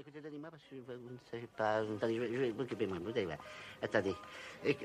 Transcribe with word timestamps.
Écoutez, 0.00 0.20
donnez-moi 0.20 0.50
parce 0.50 0.62
que 0.64 0.74
vous 0.74 1.10
ne 1.10 1.18
savez 1.30 1.48
pas. 1.56 1.76
Attendez, 1.76 2.16
je 2.16 2.38
vais, 2.38 2.52
m'occuper 2.52 2.86
moi. 2.86 2.98
Attendez. 3.80 4.14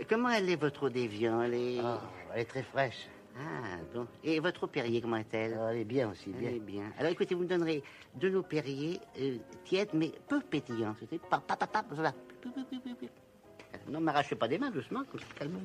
comment 0.07 0.29
elle 0.29 0.49
est, 0.49 0.55
votre 0.55 0.83
eau 0.83 0.89
d'évian 0.89 1.41
Elle 1.41 1.53
est. 1.55 1.79
Ah, 1.79 2.01
elle 2.33 2.41
est 2.41 2.45
très 2.45 2.61
fraîche. 2.61 3.07
Ah, 3.35 3.77
bon. 3.93 4.07
Et 4.23 4.39
votre 4.39 4.63
eau 4.63 4.67
Perrier, 4.67 5.01
comment 5.01 5.17
est-elle? 5.17 5.57
Ah, 5.59 5.71
Elle 5.71 5.79
est 5.79 5.85
bien 5.85 6.11
aussi, 6.11 6.29
bien. 6.29 6.49
Elle 6.49 6.55
est 6.57 6.59
bien. 6.59 6.91
Alors 6.99 7.11
écoutez, 7.11 7.33
vous 7.33 7.41
me 7.43 7.47
donnerez 7.47 7.81
de 8.15 8.27
l'eau 8.27 8.43
Perrier 8.43 8.99
euh, 9.19 9.37
tiède, 9.65 9.89
mais 9.93 10.11
peu 10.27 10.41
pétillante. 10.41 10.97
Pas, 11.29 11.39
pas, 11.39 11.55
pas, 11.55 11.67
pas, 11.67 11.85
voilà. 11.89 12.13
Non, 13.87 14.01
m'arrachez 14.01 14.35
pas 14.35 14.47
des 14.47 14.59
mains, 14.59 14.69
doucement, 14.69 15.03
calmement. 15.35 15.59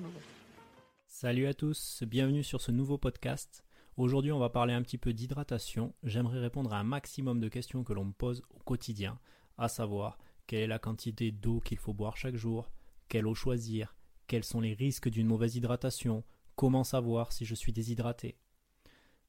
Salut 1.07 1.47
à 1.47 1.55
tous, 1.55 2.03
bienvenue 2.07 2.45
sur 2.45 2.61
ce 2.61 2.71
nouveau 2.71 2.97
podcast. 2.97 3.65
Aujourd'hui, 3.97 4.33
on 4.33 4.41
va 4.41 4.51
parler 4.51 4.75
un 4.75 4.83
petit 4.83 4.99
peu 4.99 5.13
d'hydratation. 5.13 5.95
J'aimerais 6.03 6.41
répondre 6.41 6.73
à 6.73 6.81
un 6.81 6.85
maximum 6.85 7.39
de 7.39 7.49
questions 7.49 7.85
que 7.85 7.93
l'on 7.93 8.07
me 8.07 8.13
pose 8.13 8.43
au 8.51 8.59
quotidien, 8.59 9.21
à 9.57 9.69
savoir 9.69 10.18
quelle 10.49 10.63
est 10.63 10.67
la 10.67 10.81
quantité 10.81 11.31
d'eau 11.31 11.61
qu'il 11.61 11.79
faut 11.79 11.95
boire 11.95 12.17
chaque 12.17 12.35
jour, 12.35 12.73
quelle 13.09 13.29
eau 13.29 13.37
choisir, 13.37 13.95
quels 14.27 14.43
sont 14.43 14.61
les 14.61 14.75
risques 14.75 15.09
d'une 15.09 15.29
mauvaise 15.29 15.54
hydratation, 15.54 16.25
comment 16.57 16.82
savoir 16.82 17.31
si 17.31 17.45
je 17.45 17.54
suis 17.54 17.73
déshydraté? 17.73 18.37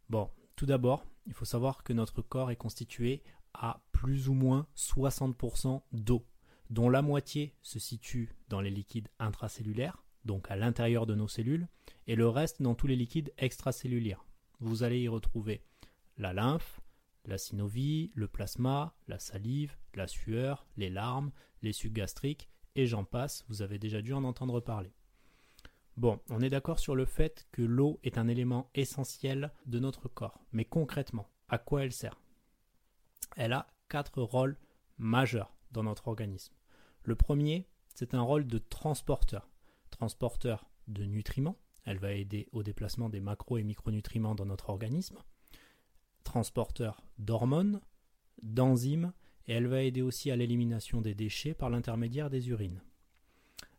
Bon, 0.09 0.31
tout 0.55 0.66
d'abord, 0.66 1.05
il 1.27 1.34
faut 1.34 1.45
savoir 1.45 1.84
que 1.84 1.94
notre 1.94 2.23
corps 2.23 2.50
est 2.50 2.55
constitué 2.55 3.22
à 3.53 3.86
plus 3.91 4.30
ou 4.30 4.34
moins 4.34 4.66
60% 4.75 5.84
d'eau, 5.91 6.25
dont 6.72 6.89
la 6.89 7.03
moitié 7.03 7.53
se 7.61 7.77
situe 7.77 8.36
dans 8.50 8.61
les 8.61 8.72
liquides 8.72 9.09
intracellulaires, 9.20 10.03
donc 10.25 10.50
à 10.50 10.55
l'intérieur 10.55 11.05
de 11.05 11.13
nos 11.13 11.27
cellules, 11.27 11.67
et 12.08 12.16
le 12.16 12.27
reste 12.27 12.63
dans 12.63 12.73
tous 12.73 12.88
les 12.88 12.95
liquides 12.95 13.31
extracellulaires. 13.38 14.25
Vous 14.59 14.84
allez 14.84 15.02
y 15.02 15.08
retrouver 15.08 15.64
la 16.18 16.34
lymphe, 16.34 16.82
la 17.26 17.38
synovie, 17.38 18.12
le 18.16 18.27
plasma, 18.27 18.95
la 19.08 19.20
salive, 19.20 19.76
la 19.94 20.08
sueur, 20.08 20.66
les 20.78 20.90
larmes, 20.90 21.31
les 21.62 21.73
sucs 21.73 21.94
gastriques, 21.94 22.50
et 22.76 22.88
j'en 22.88 23.03
passe, 23.03 23.45
vous 23.50 23.62
avez 23.62 23.80
déjà 23.80 24.02
dû 24.02 24.14
en 24.14 24.23
entendre 24.23 24.59
parler. 24.59 24.94
Bon, 25.97 26.20
on 26.30 26.42
est 26.42 26.50
d'accord 26.50 26.80
sur 26.80 26.95
le 26.95 27.06
fait 27.06 27.47
que 27.52 27.62
l'eau 27.62 28.00
est 28.03 28.17
un 28.17 28.28
élément 28.28 28.70
essentiel 28.75 29.53
de 29.66 29.80
notre 29.80 30.09
corps, 30.09 30.42
mais 30.52 30.66
concrètement, 30.66 31.30
à 31.47 31.58
quoi 31.58 31.84
elle 31.84 31.94
sert? 31.94 32.19
Elle 33.38 33.53
a 33.53 33.67
quatre 33.88 34.22
rôles 34.22 34.58
majeurs 34.97 35.56
dans 35.72 35.84
notre 35.84 36.08
organisme. 36.08 36.53
Le 37.03 37.16
premier, 37.16 37.67
c'est 37.94 38.14
un 38.14 38.22
rôle 38.22 38.45
de 38.45 38.58
transporteur, 38.58 39.50
transporteur 39.90 40.69
de 40.88 41.06
nutriments, 41.06 41.58
elle 41.86 42.00
va 42.00 42.14
aider 42.14 42.47
au 42.52 42.64
déplacement 42.64 43.09
des 43.09 43.19
macro 43.22 43.58
et 43.58 43.64
micronutriments 43.64 44.36
dans 44.36 44.45
notre 44.45 44.69
organisme, 44.69 45.17
transporteur 46.23 47.03
d'hormones, 47.19 47.80
d'enzymes, 48.41 49.14
et 49.47 49.53
elle 49.53 49.67
va 49.67 49.83
aider 49.83 50.02
aussi 50.02 50.31
à 50.31 50.36
l'élimination 50.36 51.02
des 51.02 51.13
déchets 51.13 51.53
par 51.53 51.69
l'intermédiaire 51.69 52.31
des 52.31 52.50
urines. 52.50 52.81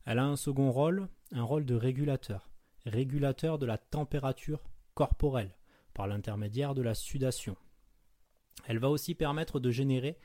Elle 0.05 0.21
a 0.21 0.25
un 0.25 0.37
second 0.37 0.71
rôle, 0.71 1.09
un 1.33 1.43
rôle 1.43 1.67
de 1.67 1.75
régulateur, 1.75 2.53
régulateur 2.85 3.59
de 3.59 3.67
la 3.67 3.77
température 3.77 4.63
corporelle 4.95 5.57
par 5.93 6.07
l'intermédiaire 6.07 6.75
de 6.75 6.83
la 6.83 6.95
sudation. 6.95 7.57
Elle 8.67 8.79
va 8.79 8.89
aussi 8.89 9.17
permettre 9.17 9.59
de 9.59 9.71
générer 9.73 10.17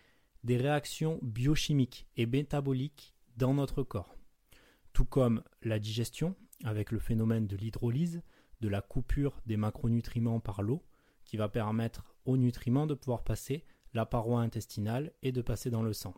des 0.44 0.58
réactions 0.58 1.20
biochimiques 1.24 2.08
et 2.18 2.28
métaboliques 2.28 3.16
dans 3.38 3.56
notre 3.56 3.82
corps, 3.82 4.16
tout 4.94 5.06
comme 5.06 5.44
la 5.64 5.80
digestion 5.80 6.36
avec 6.64 6.92
le 6.92 7.00
phénomène 7.00 7.48
de 7.48 7.56
l'hydrolyse, 7.56 8.22
de 8.62 8.68
la 8.68 8.82
coupure 8.82 9.42
des 9.46 9.58
macronutriments 9.58 10.40
par 10.40 10.62
l'eau, 10.62 10.84
qui 11.26 11.38
va 11.38 11.50
permettre 11.50 12.04
aux 12.26 12.38
nutriments 12.38 12.88
de 12.88 12.94
pouvoir 12.94 13.24
passer 13.24 13.66
la 13.94 14.06
paroi 14.06 14.42
intestinale 14.42 15.12
et 15.22 15.32
de 15.32 15.42
passer 15.42 15.70
dans 15.70 15.84
le 15.84 15.94
sang. 15.94 16.14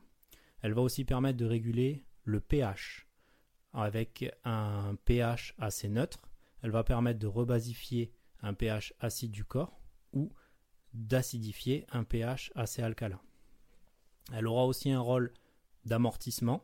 Elle 0.61 0.73
va 0.73 0.81
aussi 0.81 1.05
permettre 1.05 1.37
de 1.37 1.45
réguler 1.45 2.05
le 2.23 2.39
pH. 2.39 3.07
Avec 3.73 4.31
un 4.43 4.95
pH 5.05 5.55
assez 5.57 5.89
neutre, 5.89 6.29
elle 6.61 6.71
va 6.71 6.83
permettre 6.83 7.19
de 7.19 7.27
rebasifier 7.27 8.13
un 8.41 8.53
pH 8.53 8.93
acide 8.99 9.31
du 9.31 9.43
corps 9.43 9.81
ou 10.13 10.31
d'acidifier 10.93 11.85
un 11.91 12.03
pH 12.03 12.51
assez 12.55 12.81
alcalin. 12.81 13.19
Elle 14.31 14.47
aura 14.47 14.65
aussi 14.65 14.91
un 14.91 14.99
rôle 14.99 15.33
d'amortissement 15.85 16.63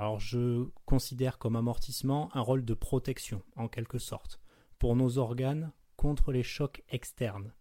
alors 0.00 0.18
je 0.18 0.66
considère 0.86 1.36
comme 1.36 1.56
amortissement 1.56 2.34
un 2.34 2.40
rôle 2.40 2.64
de 2.64 2.72
protection, 2.72 3.42
en 3.54 3.68
quelque 3.68 3.98
sorte, 3.98 4.40
pour 4.78 4.96
nos 4.96 5.18
organes 5.18 5.72
contre 5.96 6.32
les 6.32 6.42
chocs 6.42 6.82
externes, 6.88 7.52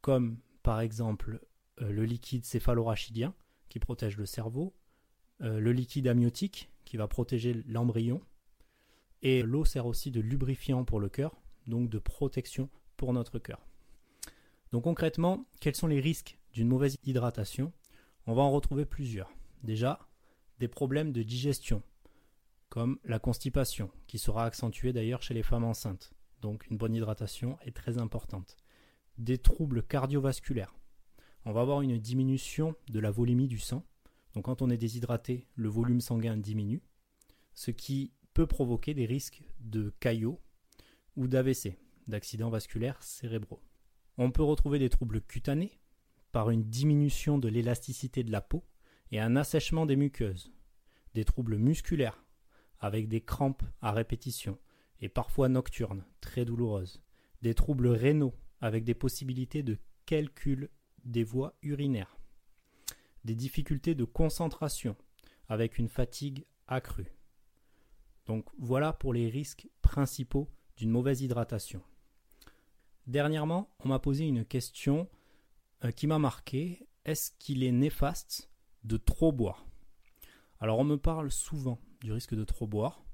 comme 0.00 0.40
par 0.64 0.80
exemple 0.80 1.46
euh, 1.80 1.92
le 1.92 2.04
liquide 2.04 2.44
céphalorachidien 2.44 3.34
qui 3.68 3.78
protège 3.78 4.16
le 4.16 4.26
cerveau, 4.26 4.74
euh, 5.42 5.60
le 5.60 5.70
liquide 5.70 6.08
amniotique 6.08 6.72
qui 6.84 6.96
va 6.96 7.06
protéger 7.06 7.54
l'embryon, 7.68 8.20
et 9.22 9.44
l'eau 9.44 9.64
sert 9.64 9.86
aussi 9.86 10.10
de 10.10 10.20
lubrifiant 10.20 10.84
pour 10.84 10.98
le 10.98 11.08
cœur, 11.08 11.40
donc 11.68 11.88
de 11.88 12.00
protection 12.00 12.68
pour 12.96 13.12
notre 13.12 13.38
cœur. 13.38 13.64
Donc 14.72 14.82
concrètement, 14.82 15.46
quels 15.60 15.76
sont 15.76 15.86
les 15.86 16.00
risques 16.00 16.36
d'une 16.52 16.66
mauvaise 16.66 16.98
hydratation? 17.04 17.72
On 18.26 18.34
va 18.34 18.42
en 18.42 18.50
retrouver 18.50 18.86
plusieurs. 18.86 19.30
Déjà, 19.62 20.05
des 20.58 20.68
problèmes 20.68 21.12
de 21.12 21.22
digestion, 21.22 21.82
comme 22.68 22.98
la 23.04 23.18
constipation, 23.18 23.90
qui 24.06 24.18
sera 24.18 24.44
accentuée 24.44 24.92
d'ailleurs 24.92 25.22
chez 25.22 25.34
les 25.34 25.42
femmes 25.42 25.64
enceintes. 25.64 26.12
Donc 26.40 26.66
une 26.70 26.76
bonne 26.76 26.94
hydratation 26.94 27.58
est 27.62 27.76
très 27.76 27.98
importante. 27.98 28.56
Des 29.18 29.38
troubles 29.38 29.82
cardiovasculaires. 29.82 30.74
On 31.44 31.52
va 31.52 31.60
avoir 31.60 31.80
une 31.82 31.98
diminution 31.98 32.74
de 32.88 33.00
la 33.00 33.10
volémie 33.10 33.48
du 33.48 33.58
sang. 33.58 33.84
Donc 34.34 34.44
quand 34.46 34.62
on 34.62 34.70
est 34.70 34.76
déshydraté, 34.76 35.46
le 35.54 35.68
volume 35.68 36.00
sanguin 36.00 36.36
diminue, 36.36 36.82
ce 37.54 37.70
qui 37.70 38.12
peut 38.34 38.46
provoquer 38.46 38.92
des 38.92 39.06
risques 39.06 39.42
de 39.60 39.94
caillots 40.00 40.40
ou 41.16 41.26
d'AVC, 41.26 41.78
d'accidents 42.06 42.50
vasculaires 42.50 43.02
cérébraux. 43.02 43.62
On 44.18 44.30
peut 44.30 44.42
retrouver 44.42 44.78
des 44.78 44.90
troubles 44.90 45.22
cutanés 45.22 45.78
par 46.32 46.50
une 46.50 46.64
diminution 46.64 47.38
de 47.38 47.48
l'élasticité 47.48 48.24
de 48.24 48.32
la 48.32 48.42
peau 48.42 48.64
et 49.12 49.20
un 49.20 49.36
assèchement 49.36 49.86
des 49.86 49.96
muqueuses, 49.96 50.52
des 51.14 51.24
troubles 51.24 51.56
musculaires 51.56 52.24
avec 52.78 53.08
des 53.08 53.20
crampes 53.20 53.62
à 53.80 53.92
répétition 53.92 54.58
et 55.00 55.08
parfois 55.08 55.48
nocturnes, 55.48 56.04
très 56.20 56.44
douloureuses, 56.44 57.02
des 57.42 57.54
troubles 57.54 57.88
rénaux 57.88 58.34
avec 58.60 58.84
des 58.84 58.94
possibilités 58.94 59.62
de 59.62 59.78
calcul 60.06 60.70
des 61.04 61.24
voies 61.24 61.54
urinaires, 61.62 62.16
des 63.24 63.34
difficultés 63.34 63.94
de 63.94 64.04
concentration 64.04 64.96
avec 65.48 65.78
une 65.78 65.88
fatigue 65.88 66.44
accrue. 66.66 67.12
Donc 68.26 68.46
voilà 68.58 68.92
pour 68.92 69.12
les 69.12 69.28
risques 69.28 69.68
principaux 69.82 70.50
d'une 70.76 70.90
mauvaise 70.90 71.22
hydratation. 71.22 71.82
Dernièrement, 73.06 73.70
on 73.80 73.88
m'a 73.88 74.00
posé 74.00 74.26
une 74.26 74.44
question 74.44 75.08
euh, 75.84 75.92
qui 75.92 76.06
m'a 76.08 76.18
marqué. 76.18 76.86
Est-ce 77.04 77.30
qu'il 77.38 77.62
est 77.62 77.72
néfaste 77.72 78.50
de 78.86 78.96
trop 78.96 79.32
boire. 79.32 79.66
Alors 80.60 80.78
on 80.78 80.84
me 80.84 80.96
parle 80.96 81.30
souvent 81.30 81.78
du 82.00 82.12
risque 82.12 82.34
de 82.34 82.44
trop 82.44 82.66
boire, 82.66 83.04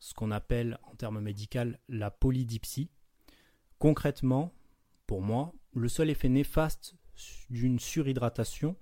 ce 0.00 0.14
qu'on 0.14 0.30
appelle 0.30 0.78
en 0.84 0.94
termes 0.94 1.20
médicaux 1.20 1.72
la 1.88 2.10
polydipsie. 2.10 2.90
Concrètement, 3.78 4.52
pour 5.06 5.22
moi, 5.22 5.52
le 5.72 5.88
seul 5.88 6.10
effet 6.10 6.28
néfaste 6.28 6.96
d'une 7.50 7.78
surhydratation, 7.78 8.76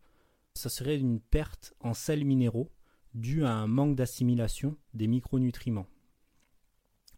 ça 0.54 0.68
serait 0.68 0.98
une 0.98 1.20
perte 1.20 1.74
en 1.80 1.94
sels 1.94 2.24
minéraux 2.24 2.72
due 3.14 3.44
à 3.44 3.52
un 3.52 3.66
manque 3.66 3.96
d'assimilation 3.96 4.76
des 4.94 5.06
micronutriments. 5.06 5.86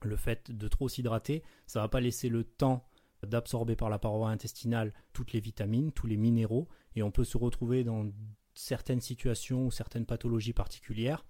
Le 0.03 0.17
fait 0.17 0.51
de 0.51 0.69
trop 0.69 0.89
s'hydrater, 0.89 1.43
ça 1.67 1.81
ne 1.81 1.85
va 1.85 1.89
pas 1.89 2.01
laisser 2.01 2.29
le 2.29 2.45
temps 2.45 2.85
d'absorber 3.27 3.75
par 3.75 3.91
la 3.91 3.99
paroi 3.99 4.31
intestinale 4.31 4.93
toutes 5.13 5.33
les 5.33 5.41
vitamines, 5.41 5.93
tous 5.93 6.07
les 6.07 6.17
minéraux, 6.17 6.69
et 6.95 7.03
on 7.03 7.11
peut 7.11 7.25
se 7.25 7.37
retrouver 7.37 7.83
dans 7.83 8.09
certaines 8.59 9.01
situations 9.01 9.67
ou 9.67 9.71
certaines 9.71 10.05
pathologies 10.05 10.53
particulières, 10.53 11.25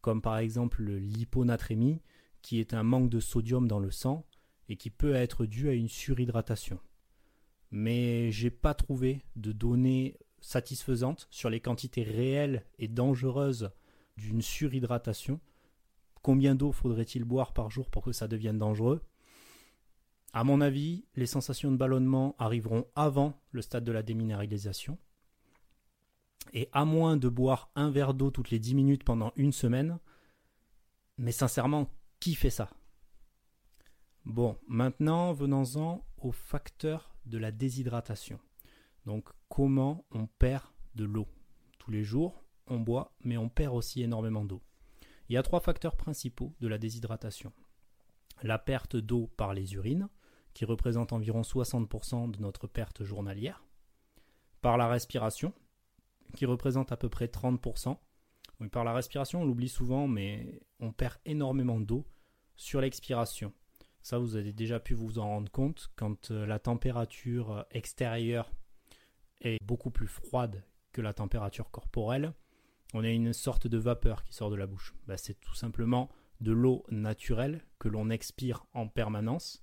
comme 0.00 0.22
par 0.22 0.38
exemple 0.38 0.82
l'hyponatrémie, 0.82 2.00
qui 2.40 2.58
est 2.58 2.72
un 2.72 2.82
manque 2.82 3.10
de 3.10 3.20
sodium 3.20 3.68
dans 3.68 3.78
le 3.78 3.90
sang 3.90 4.26
et 4.70 4.76
qui 4.76 4.88
peut 4.88 5.14
être 5.14 5.44
dû 5.44 5.68
à 5.68 5.74
une 5.74 5.90
surhydratation. 5.90 6.80
Mais 7.70 8.32
j'ai 8.32 8.50
pas 8.50 8.72
trouvé 8.72 9.22
de 9.36 9.52
données 9.52 10.16
satisfaisantes 10.40 11.28
sur 11.30 11.50
les 11.50 11.60
quantités 11.60 12.02
réelles 12.02 12.64
et 12.78 12.88
dangereuses 12.88 13.70
d'une 14.16 14.40
surhydratation. 14.40 15.38
Combien 16.22 16.54
d'eau 16.54 16.72
faudrait-il 16.72 17.24
boire 17.24 17.52
par 17.52 17.70
jour 17.70 17.90
pour 17.90 18.02
que 18.02 18.12
ça 18.12 18.26
devienne 18.26 18.58
dangereux? 18.58 19.02
À 20.32 20.44
mon 20.44 20.62
avis, 20.62 21.04
les 21.14 21.26
sensations 21.26 21.70
de 21.70 21.76
ballonnement 21.76 22.36
arriveront 22.38 22.86
avant 22.94 23.38
le 23.50 23.60
stade 23.60 23.84
de 23.84 23.92
la 23.92 24.02
déminéralisation. 24.02 24.96
Et 26.52 26.68
à 26.72 26.84
moins 26.84 27.16
de 27.16 27.28
boire 27.28 27.70
un 27.74 27.90
verre 27.90 28.14
d'eau 28.14 28.30
toutes 28.30 28.50
les 28.50 28.58
10 28.58 28.74
minutes 28.74 29.04
pendant 29.04 29.32
une 29.36 29.52
semaine, 29.52 29.98
mais 31.16 31.32
sincèrement, 31.32 31.90
qui 32.18 32.34
fait 32.34 32.50
ça? 32.50 32.70
Bon, 34.24 34.58
maintenant 34.66 35.32
venons-en 35.32 36.04
au 36.18 36.32
facteur 36.32 37.14
de 37.26 37.38
la 37.38 37.52
déshydratation. 37.52 38.38
Donc 39.06 39.28
comment 39.48 40.04
on 40.10 40.26
perd 40.26 40.64
de 40.94 41.04
l'eau? 41.04 41.28
Tous 41.78 41.90
les 41.90 42.04
jours, 42.04 42.44
on 42.66 42.78
boit, 42.78 43.12
mais 43.20 43.36
on 43.36 43.48
perd 43.48 43.74
aussi 43.74 44.02
énormément 44.02 44.44
d'eau. 44.44 44.62
Il 45.28 45.34
y 45.34 45.36
a 45.36 45.42
trois 45.42 45.60
facteurs 45.60 45.96
principaux 45.96 46.54
de 46.60 46.68
la 46.68 46.78
déshydratation. 46.78 47.52
La 48.42 48.58
perte 48.58 48.96
d'eau 48.96 49.28
par 49.36 49.54
les 49.54 49.74
urines, 49.74 50.08
qui 50.54 50.64
représente 50.64 51.12
environ 51.12 51.42
60% 51.42 52.30
de 52.30 52.40
notre 52.40 52.66
perte 52.66 53.04
journalière. 53.04 53.64
Par 54.60 54.76
la 54.76 54.88
respiration, 54.88 55.52
qui 56.30 56.46
représente 56.46 56.92
à 56.92 56.96
peu 56.96 57.08
près 57.08 57.26
30%. 57.26 57.96
par 58.70 58.84
la 58.84 58.92
respiration, 58.92 59.42
on 59.42 59.44
l'oublie 59.44 59.68
souvent, 59.68 60.06
mais 60.08 60.60
on 60.80 60.92
perd 60.92 61.16
énormément 61.24 61.80
d'eau 61.80 62.06
sur 62.56 62.80
l'expiration. 62.80 63.52
Ça, 64.02 64.18
vous 64.18 64.36
avez 64.36 64.52
déjà 64.52 64.80
pu 64.80 64.94
vous 64.94 65.18
en 65.18 65.26
rendre 65.26 65.50
compte 65.50 65.90
quand 65.96 66.30
euh, 66.30 66.46
la 66.46 66.58
température 66.58 67.52
euh, 67.52 67.62
extérieure 67.70 68.50
est 69.42 69.62
beaucoup 69.62 69.90
plus 69.90 70.06
froide 70.06 70.64
que 70.92 71.02
la 71.02 71.12
température 71.12 71.70
corporelle. 71.70 72.32
On 72.94 73.04
a 73.04 73.08
une 73.08 73.32
sorte 73.32 73.66
de 73.66 73.78
vapeur 73.78 74.24
qui 74.24 74.34
sort 74.34 74.50
de 74.50 74.56
la 74.56 74.66
bouche. 74.66 74.94
Bah, 75.06 75.16
c'est 75.16 75.38
tout 75.38 75.54
simplement 75.54 76.10
de 76.40 76.52
l'eau 76.52 76.84
naturelle 76.90 77.62
que 77.78 77.88
l'on 77.88 78.10
expire 78.10 78.64
en 78.72 78.88
permanence, 78.88 79.62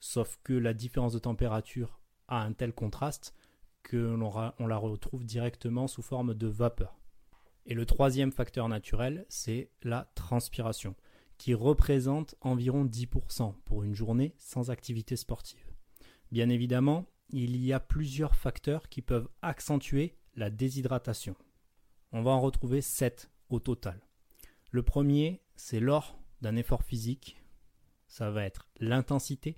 sauf 0.00 0.38
que 0.44 0.52
la 0.52 0.74
différence 0.74 1.14
de 1.14 1.18
température 1.18 2.00
a 2.28 2.42
un 2.42 2.52
tel 2.52 2.72
contraste 2.72 3.34
que 3.88 4.16
la 4.66 4.76
retrouve 4.76 5.24
directement 5.24 5.88
sous 5.88 6.02
forme 6.02 6.34
de 6.34 6.46
vapeur. 6.46 7.00
Et 7.66 7.74
le 7.74 7.86
troisième 7.86 8.32
facteur 8.32 8.68
naturel, 8.68 9.26
c'est 9.28 9.70
la 9.82 10.10
transpiration 10.14 10.94
qui 11.38 11.54
représente 11.54 12.34
environ 12.40 12.84
10% 12.84 13.54
pour 13.64 13.82
une 13.82 13.94
journée 13.94 14.34
sans 14.38 14.70
activité 14.70 15.16
sportive. 15.16 15.72
Bien 16.30 16.48
évidemment, 16.50 17.06
il 17.30 17.56
y 17.56 17.72
a 17.72 17.80
plusieurs 17.80 18.36
facteurs 18.36 18.88
qui 18.88 19.02
peuvent 19.02 19.28
accentuer 19.42 20.16
la 20.34 20.50
déshydratation. 20.50 21.36
On 22.12 22.22
va 22.22 22.30
en 22.30 22.40
retrouver 22.40 22.80
7 22.80 23.30
au 23.48 23.58
total. 23.58 24.00
Le 24.70 24.82
premier, 24.82 25.42
c'est 25.56 25.80
lors 25.80 26.18
d'un 26.40 26.56
effort 26.56 26.82
physique. 26.82 27.42
Ça 28.06 28.30
va 28.30 28.44
être 28.44 28.66
l'intensité 28.80 29.56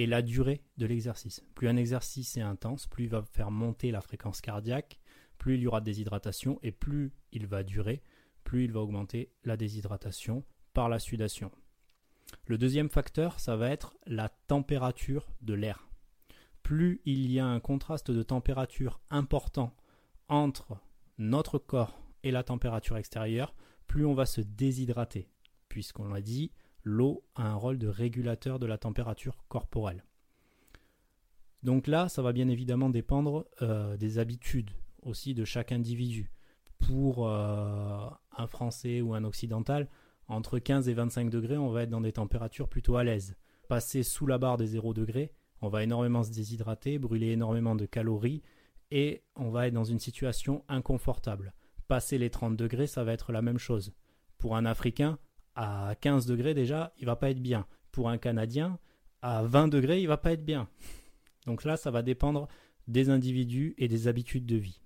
et 0.00 0.06
la 0.06 0.22
durée 0.22 0.62
de 0.78 0.86
l'exercice. 0.86 1.44
Plus 1.54 1.68
un 1.68 1.76
exercice 1.76 2.38
est 2.38 2.40
intense, 2.40 2.86
plus 2.86 3.04
il 3.04 3.10
va 3.10 3.22
faire 3.22 3.50
monter 3.50 3.90
la 3.90 4.00
fréquence 4.00 4.40
cardiaque, 4.40 4.98
plus 5.36 5.56
il 5.56 5.60
y 5.60 5.66
aura 5.66 5.80
de 5.80 5.84
déshydratation 5.84 6.58
et 6.62 6.72
plus 6.72 7.12
il 7.32 7.46
va 7.46 7.62
durer, 7.62 8.02
plus 8.42 8.64
il 8.64 8.72
va 8.72 8.80
augmenter 8.80 9.30
la 9.44 9.58
déshydratation 9.58 10.42
par 10.72 10.88
la 10.88 10.98
sudation. 10.98 11.50
Le 12.46 12.56
deuxième 12.56 12.88
facteur, 12.88 13.40
ça 13.40 13.56
va 13.56 13.68
être 13.68 13.94
la 14.06 14.30
température 14.30 15.28
de 15.42 15.52
l'air. 15.52 15.86
Plus 16.62 17.02
il 17.04 17.30
y 17.30 17.38
a 17.38 17.46
un 17.46 17.60
contraste 17.60 18.10
de 18.10 18.22
température 18.22 19.02
important 19.10 19.76
entre 20.28 20.78
notre 21.18 21.58
corps 21.58 22.00
et 22.22 22.30
la 22.30 22.42
température 22.42 22.96
extérieure, 22.96 23.54
plus 23.86 24.06
on 24.06 24.14
va 24.14 24.24
se 24.24 24.40
déshydrater, 24.40 25.28
puisqu'on 25.68 26.08
l'a 26.08 26.22
dit, 26.22 26.52
l'eau 26.82 27.24
a 27.34 27.46
un 27.48 27.54
rôle 27.54 27.78
de 27.78 27.88
régulateur 27.88 28.58
de 28.58 28.66
la 28.66 28.78
température 28.78 29.44
corporelle. 29.48 30.04
Donc 31.62 31.86
là, 31.86 32.08
ça 32.08 32.22
va 32.22 32.32
bien 32.32 32.48
évidemment 32.48 32.88
dépendre 32.88 33.46
euh, 33.62 33.96
des 33.96 34.18
habitudes 34.18 34.70
aussi 35.02 35.34
de 35.34 35.44
chaque 35.44 35.72
individu. 35.72 36.30
Pour 36.78 37.28
euh, 37.28 38.08
un 38.36 38.46
Français 38.46 39.02
ou 39.02 39.14
un 39.14 39.24
Occidental, 39.24 39.88
entre 40.28 40.58
15 40.58 40.88
et 40.88 40.94
25 40.94 41.28
degrés, 41.28 41.58
on 41.58 41.70
va 41.70 41.82
être 41.82 41.90
dans 41.90 42.00
des 42.00 42.12
températures 42.12 42.68
plutôt 42.68 42.96
à 42.96 43.04
l'aise. 43.04 43.36
Passer 43.68 44.02
sous 44.02 44.26
la 44.26 44.38
barre 44.38 44.56
des 44.56 44.66
0 44.66 44.94
degrés, 44.94 45.32
on 45.60 45.68
va 45.68 45.82
énormément 45.82 46.22
se 46.22 46.32
déshydrater, 46.32 46.98
brûler 46.98 47.28
énormément 47.28 47.76
de 47.76 47.84
calories 47.84 48.42
et 48.90 49.22
on 49.36 49.50
va 49.50 49.66
être 49.66 49.74
dans 49.74 49.84
une 49.84 49.98
situation 49.98 50.64
inconfortable. 50.68 51.52
Passer 51.86 52.18
les 52.18 52.30
30 52.30 52.56
degrés, 52.56 52.86
ça 52.86 53.04
va 53.04 53.12
être 53.12 53.32
la 53.32 53.42
même 53.42 53.58
chose. 53.58 53.92
Pour 54.38 54.56
un 54.56 54.64
Africain, 54.64 55.18
à 55.54 55.94
15 56.00 56.26
degrés 56.26 56.54
déjà, 56.54 56.92
il 56.98 57.06
va 57.06 57.16
pas 57.16 57.30
être 57.30 57.42
bien. 57.42 57.66
Pour 57.92 58.08
un 58.08 58.18
Canadien, 58.18 58.78
à 59.22 59.42
20 59.42 59.68
degrés, 59.68 60.00
il 60.00 60.06
va 60.06 60.16
pas 60.16 60.32
être 60.32 60.44
bien. 60.44 60.68
Donc 61.46 61.64
là, 61.64 61.76
ça 61.76 61.90
va 61.90 62.02
dépendre 62.02 62.48
des 62.88 63.10
individus 63.10 63.74
et 63.78 63.88
des 63.88 64.08
habitudes 64.08 64.46
de 64.46 64.56
vie. 64.56 64.80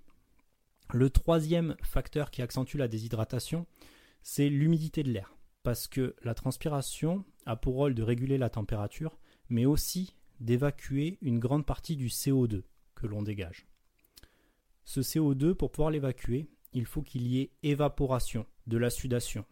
Le 0.93 1.11
troisième 1.11 1.76
facteur 1.82 2.31
qui 2.31 2.43
accentue 2.43 2.76
la 2.76 2.88
déshydratation, 2.88 3.66
c'est 4.22 4.49
l'humidité 4.49 5.02
de 5.02 5.11
l'air. 5.11 5.34
Parce 5.62 5.88
que 5.88 6.14
la 6.22 6.34
transpiration 6.34 7.25
a 7.46 7.56
pour 7.56 7.75
rôle 7.75 7.94
de 7.94 8.02
réguler 8.02 8.38
la 8.38 8.50
température, 8.50 9.19
mais 9.49 9.64
aussi 9.64 10.14
d'évacuer 10.40 11.19
une 11.22 11.38
grande 11.38 11.64
partie 11.64 11.96
du 11.96 12.08
CO2 12.08 12.64
que 12.94 13.06
l'on 13.06 13.22
dégage. 13.22 13.66
Ce 14.84 15.00
CO2, 15.00 15.55
pour 15.55 15.70
pouvoir 15.70 15.90
l'évacuer, 15.90 16.49
il 16.75 16.84
faut 16.84 17.02
qu'il 17.02 17.26
y 17.26 17.40
ait 17.40 17.50
évaporation 17.62 18.46
de 18.66 18.76
la 18.76 18.90
sudation. 18.90 19.44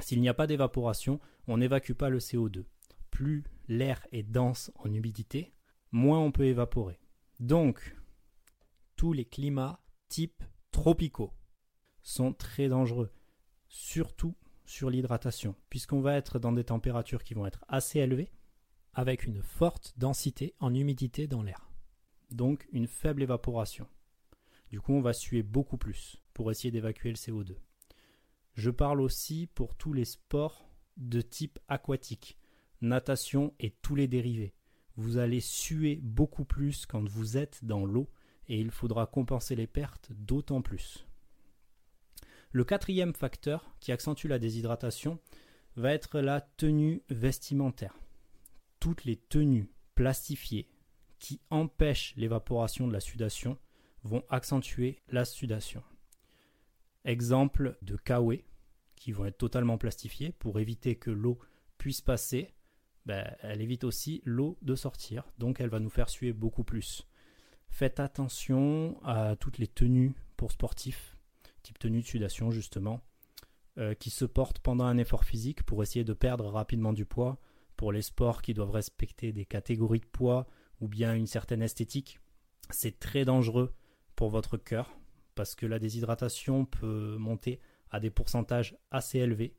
S'il 0.00 0.20
n'y 0.20 0.28
a 0.28 0.34
pas 0.34 0.46
d'évaporation, 0.46 1.20
on 1.46 1.58
n'évacue 1.58 1.92
pas 1.92 2.10
le 2.10 2.18
CO2. 2.18 2.64
Plus 3.10 3.44
l'air 3.68 4.06
est 4.12 4.22
dense 4.22 4.70
en 4.76 4.92
humidité, 4.92 5.54
moins 5.92 6.18
on 6.18 6.32
peut 6.32 6.46
évaporer. 6.46 6.98
Donc, 7.40 7.96
tous 8.96 9.12
les 9.12 9.24
climats 9.24 9.80
type 10.08 10.42
tropicaux 10.70 11.32
sont 12.02 12.32
très 12.32 12.68
dangereux 12.68 13.10
surtout 13.74 14.36
sur 14.64 14.88
l'hydratation, 14.88 15.54
puisqu'on 15.68 16.00
va 16.00 16.16
être 16.16 16.38
dans 16.38 16.52
des 16.52 16.64
températures 16.64 17.24
qui 17.24 17.34
vont 17.34 17.46
être 17.46 17.64
assez 17.68 17.98
élevées, 17.98 18.32
avec 18.94 19.26
une 19.26 19.42
forte 19.42 19.92
densité 19.96 20.54
en 20.60 20.72
humidité 20.72 21.26
dans 21.26 21.42
l'air. 21.42 21.68
Donc 22.30 22.66
une 22.72 22.86
faible 22.86 23.22
évaporation. 23.22 23.88
Du 24.70 24.80
coup, 24.80 24.94
on 24.94 25.02
va 25.02 25.12
suer 25.12 25.42
beaucoup 25.42 25.76
plus 25.76 26.22
pour 26.32 26.50
essayer 26.50 26.70
d'évacuer 26.70 27.10
le 27.10 27.16
CO2. 27.16 27.56
Je 28.54 28.70
parle 28.70 29.00
aussi 29.00 29.48
pour 29.54 29.74
tous 29.74 29.92
les 29.92 30.04
sports 30.04 30.68
de 30.96 31.20
type 31.20 31.58
aquatique, 31.68 32.38
natation 32.80 33.52
et 33.58 33.70
tous 33.70 33.96
les 33.96 34.06
dérivés. 34.06 34.54
Vous 34.96 35.16
allez 35.16 35.40
suer 35.40 35.96
beaucoup 36.02 36.44
plus 36.44 36.86
quand 36.86 37.08
vous 37.08 37.36
êtes 37.36 37.64
dans 37.64 37.84
l'eau 37.84 38.08
et 38.46 38.60
il 38.60 38.70
faudra 38.70 39.06
compenser 39.06 39.56
les 39.56 39.66
pertes 39.66 40.12
d'autant 40.12 40.62
plus. 40.62 41.06
Le 42.52 42.62
quatrième 42.62 43.14
facteur 43.14 43.74
qui 43.80 43.90
accentue 43.90 44.28
la 44.28 44.38
déshydratation 44.38 45.18
va 45.74 45.92
être 45.92 46.20
la 46.20 46.40
tenue 46.40 47.02
vestimentaire. 47.08 47.98
Toutes 48.78 49.04
les 49.04 49.16
tenues 49.16 49.72
plastifiées 49.96 50.68
qui 51.18 51.40
empêchent 51.50 52.14
l'évaporation 52.16 52.86
de 52.86 52.92
la 52.92 53.00
sudation 53.00 53.58
vont 54.04 54.22
accentuer 54.28 55.00
la 55.08 55.24
sudation. 55.24 55.82
Exemple 57.04 57.76
de 57.82 57.96
kawaii 57.96 58.44
qui 58.96 59.12
vont 59.12 59.26
être 59.26 59.38
totalement 59.38 59.78
plastifiées 59.78 60.32
pour 60.32 60.58
éviter 60.58 60.96
que 60.96 61.10
l'eau 61.10 61.38
puisse 61.78 62.00
passer. 62.00 62.54
Ben, 63.06 63.34
elle 63.42 63.60
évite 63.60 63.84
aussi 63.84 64.22
l'eau 64.24 64.56
de 64.62 64.74
sortir, 64.74 65.24
donc 65.38 65.60
elle 65.60 65.68
va 65.68 65.80
nous 65.80 65.90
faire 65.90 66.08
suer 66.08 66.32
beaucoup 66.32 66.64
plus. 66.64 67.06
Faites 67.68 68.00
attention 68.00 68.98
à 69.04 69.36
toutes 69.36 69.58
les 69.58 69.66
tenues 69.66 70.14
pour 70.36 70.52
sportifs 70.52 71.14
type 71.64 71.78
tenue 71.78 72.02
de 72.02 72.06
sudation 72.06 72.52
justement, 72.52 73.00
euh, 73.78 73.94
qui 73.94 74.10
se 74.10 74.24
portent 74.24 74.60
pendant 74.60 74.84
un 74.84 74.98
effort 74.98 75.24
physique 75.24 75.64
pour 75.64 75.82
essayer 75.82 76.04
de 76.04 76.12
perdre 76.12 76.46
rapidement 76.46 76.92
du 76.92 77.04
poids, 77.04 77.40
pour 77.76 77.90
les 77.90 78.02
sports 78.02 78.42
qui 78.42 78.54
doivent 78.54 78.70
respecter 78.70 79.32
des 79.32 79.44
catégories 79.44 80.00
de 80.00 80.06
poids 80.06 80.46
ou 80.80 80.86
bien 80.86 81.14
une 81.14 81.26
certaine 81.26 81.62
esthétique. 81.62 82.20
C'est 82.70 83.00
très 83.00 83.24
dangereux 83.24 83.74
pour 84.14 84.30
votre 84.30 84.56
cœur 84.56 84.96
parce 85.34 85.54
que 85.54 85.66
la 85.66 85.78
déshydratation 85.78 86.64
peut 86.64 87.16
monter 87.18 87.60
à 87.90 88.00
des 88.00 88.10
pourcentages 88.10 88.76
assez 88.90 89.18
élevés 89.18 89.56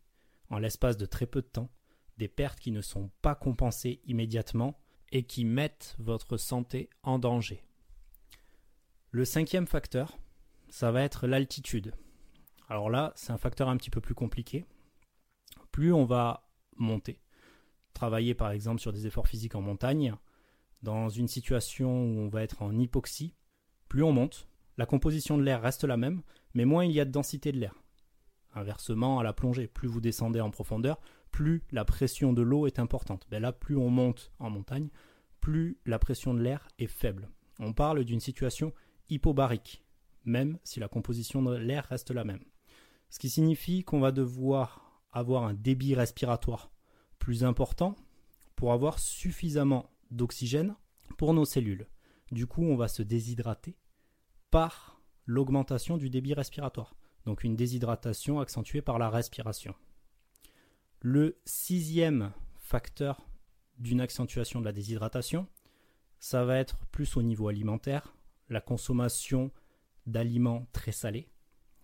en 0.49 0.59
l'espace 0.59 0.97
de 0.97 1.05
très 1.05 1.25
peu 1.25 1.41
de 1.41 1.47
temps, 1.47 1.71
des 2.17 2.27
pertes 2.27 2.59
qui 2.59 2.71
ne 2.71 2.81
sont 2.81 3.11
pas 3.21 3.35
compensées 3.35 4.01
immédiatement 4.05 4.79
et 5.11 5.23
qui 5.23 5.45
mettent 5.45 5.95
votre 5.99 6.37
santé 6.37 6.89
en 7.03 7.19
danger. 7.19 7.63
Le 9.11 9.25
cinquième 9.25 9.67
facteur, 9.67 10.17
ça 10.69 10.91
va 10.91 11.01
être 11.01 11.27
l'altitude. 11.27 11.93
Alors 12.67 12.89
là, 12.89 13.13
c'est 13.15 13.31
un 13.31 13.37
facteur 13.37 13.69
un 13.69 13.77
petit 13.77 13.89
peu 13.89 14.01
plus 14.01 14.15
compliqué. 14.15 14.65
Plus 15.71 15.93
on 15.93 16.05
va 16.05 16.49
monter, 16.77 17.21
travailler 17.93 18.33
par 18.33 18.51
exemple 18.51 18.81
sur 18.81 18.91
des 18.91 19.07
efforts 19.07 19.27
physiques 19.27 19.55
en 19.55 19.61
montagne, 19.61 20.15
dans 20.81 21.09
une 21.09 21.27
situation 21.27 21.89
où 21.89 22.19
on 22.19 22.29
va 22.29 22.43
être 22.43 22.61
en 22.61 22.77
hypoxie, 22.77 23.33
plus 23.87 24.03
on 24.03 24.11
monte, 24.11 24.47
la 24.77 24.85
composition 24.85 25.37
de 25.37 25.43
l'air 25.43 25.61
reste 25.61 25.83
la 25.83 25.97
même, 25.97 26.21
mais 26.53 26.65
moins 26.65 26.85
il 26.85 26.91
y 26.91 26.99
a 26.99 27.05
de 27.05 27.11
densité 27.11 27.51
de 27.51 27.59
l'air. 27.59 27.75
Inversement, 28.53 29.19
à 29.19 29.23
la 29.23 29.33
plongée, 29.33 29.67
plus 29.67 29.87
vous 29.87 30.01
descendez 30.01 30.41
en 30.41 30.51
profondeur, 30.51 30.99
plus 31.31 31.63
la 31.71 31.85
pression 31.85 32.33
de 32.33 32.41
l'eau 32.41 32.67
est 32.67 32.79
importante. 32.79 33.27
Ben 33.29 33.41
là, 33.41 33.51
plus 33.51 33.75
on 33.75 33.89
monte 33.89 34.31
en 34.39 34.49
montagne, 34.49 34.89
plus 35.41 35.77
la 35.85 35.99
pression 35.99 36.33
de 36.33 36.41
l'air 36.41 36.67
est 36.79 36.87
faible. 36.87 37.29
On 37.59 37.73
parle 37.73 38.03
d'une 38.05 38.19
situation 38.19 38.73
hypobarique 39.09 39.85
même 40.25 40.57
si 40.63 40.79
la 40.79 40.87
composition 40.87 41.41
de 41.41 41.55
l'air 41.55 41.85
reste 41.85 42.11
la 42.11 42.23
même. 42.23 42.43
Ce 43.09 43.19
qui 43.19 43.29
signifie 43.29 43.83
qu'on 43.83 43.99
va 43.99 44.11
devoir 44.11 45.01
avoir 45.11 45.43
un 45.43 45.53
débit 45.53 45.95
respiratoire 45.95 46.71
plus 47.19 47.43
important 47.43 47.95
pour 48.55 48.73
avoir 48.73 48.99
suffisamment 48.99 49.89
d'oxygène 50.11 50.75
pour 51.17 51.33
nos 51.33 51.45
cellules. 51.45 51.87
Du 52.31 52.47
coup, 52.47 52.63
on 52.63 52.75
va 52.75 52.87
se 52.87 53.03
déshydrater 53.03 53.77
par 54.55 55.01
l'augmentation 55.25 55.97
du 55.97 56.09
débit 56.09 56.33
respiratoire. 56.33 56.95
donc 57.25 57.43
une 57.43 57.57
déshydratation 57.57 58.39
accentuée 58.39 58.81
par 58.81 58.97
la 58.97 59.09
respiration. 59.09 59.75
Le 61.01 61.37
sixième 61.43 62.31
facteur 62.55 63.27
d'une 63.79 63.99
accentuation 63.99 64.61
de 64.61 64.65
la 64.65 64.71
déshydratation, 64.71 65.45
ça 66.19 66.45
va 66.45 66.57
être 66.57 66.85
plus 66.93 67.17
au 67.17 67.21
niveau 67.21 67.49
alimentaire, 67.49 68.15
la 68.47 68.61
consommation 68.61 69.51
d'aliments 70.05 70.65
très 70.71 70.93
salés, 70.93 71.27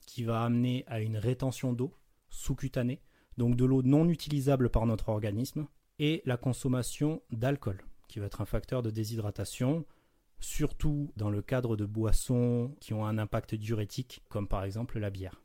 qui 0.07 0.23
va 0.23 0.41
amener 0.41 0.85
à 0.87 1.01
une 1.01 1.17
rétention 1.17 1.73
d'eau 1.73 1.93
sous-cutanée, 2.29 3.01
donc 3.35 3.57
de 3.57 3.65
l'eau 3.65 3.83
non 3.83 4.07
utilisable 4.07 4.69
par 4.69 4.85
notre 4.85 5.09
organisme, 5.09 5.67
et 5.99 6.21
la 6.23 6.37
consommation 6.37 7.21
d'alcool, 7.31 7.83
qui 8.07 8.19
va 8.19 8.27
être 8.27 8.39
un 8.39 8.45
facteur 8.45 8.81
de 8.81 8.91
déshydratation, 8.91 9.85
surtout 10.41 11.13
dans 11.15 11.29
le 11.29 11.41
cadre 11.41 11.77
de 11.77 11.85
boissons 11.85 12.75
qui 12.81 12.93
ont 12.93 13.05
un 13.05 13.17
impact 13.17 13.55
diurétique, 13.55 14.23
comme 14.27 14.47
par 14.47 14.65
exemple 14.65 14.99
la 14.99 15.09
bière. 15.09 15.41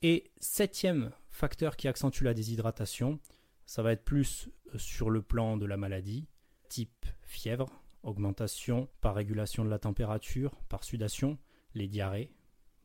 Et 0.00 0.30
septième 0.40 1.12
facteur 1.28 1.76
qui 1.76 1.88
accentue 1.88 2.24
la 2.24 2.34
déshydratation, 2.34 3.20
ça 3.66 3.82
va 3.82 3.92
être 3.92 4.04
plus 4.04 4.48
sur 4.76 5.10
le 5.10 5.20
plan 5.20 5.58
de 5.58 5.66
la 5.66 5.76
maladie, 5.76 6.26
type 6.68 7.06
fièvre, 7.22 7.68
augmentation 8.02 8.88
par 9.00 9.14
régulation 9.14 9.64
de 9.64 9.70
la 9.70 9.78
température, 9.78 10.56
par 10.68 10.82
sudation, 10.82 11.38
les 11.74 11.88
diarrhées, 11.88 12.32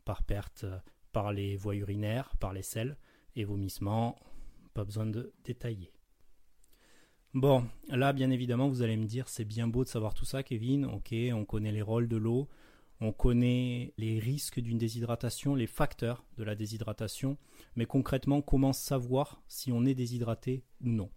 par 0.06 0.24
perte 0.24 0.66
par 1.18 1.34
les 1.34 1.56
voies 1.56 1.76
urinaires, 1.76 2.36
par 2.38 2.54
les 2.54 2.62
selles, 2.62 2.96
et 3.36 3.44
vomissements, 3.44 4.20
pas 4.76 4.84
besoin 4.84 5.08
de 5.08 5.34
détailler. 5.44 5.92
Bon, 7.38 7.68
là, 7.90 8.14
bien 8.14 8.32
évidemment, 8.32 8.68
vous 8.68 8.82
allez 8.82 8.98
me 8.98 9.06
dire, 9.06 9.30
c'est 9.30 9.46
bien 9.46 9.68
beau 9.68 9.84
de 9.84 9.90
savoir 9.90 10.16
tout 10.16 10.26
ça, 10.26 10.42
Kevin. 10.42 10.86
Ok, 10.86 11.14
on 11.34 11.46
connaît 11.46 11.72
les 11.72 11.84
rôles 11.84 12.08
de 12.08 12.18
l'eau, 12.18 12.50
on 13.00 13.12
connaît 13.12 13.94
les 14.00 14.18
risques 14.18 14.60
d'une 14.60 14.80
déshydratation, 14.80 15.54
les 15.54 15.68
facteurs 15.68 16.26
de 16.40 16.44
la 16.44 16.56
déshydratation, 16.56 17.38
mais 17.76 17.86
concrètement, 17.86 18.42
comment 18.42 18.74
savoir 18.74 19.40
si 19.48 19.72
on 19.72 19.86
est 19.86 19.94
déshydraté 19.94 20.64
ou 20.82 20.90
non? 20.90 21.12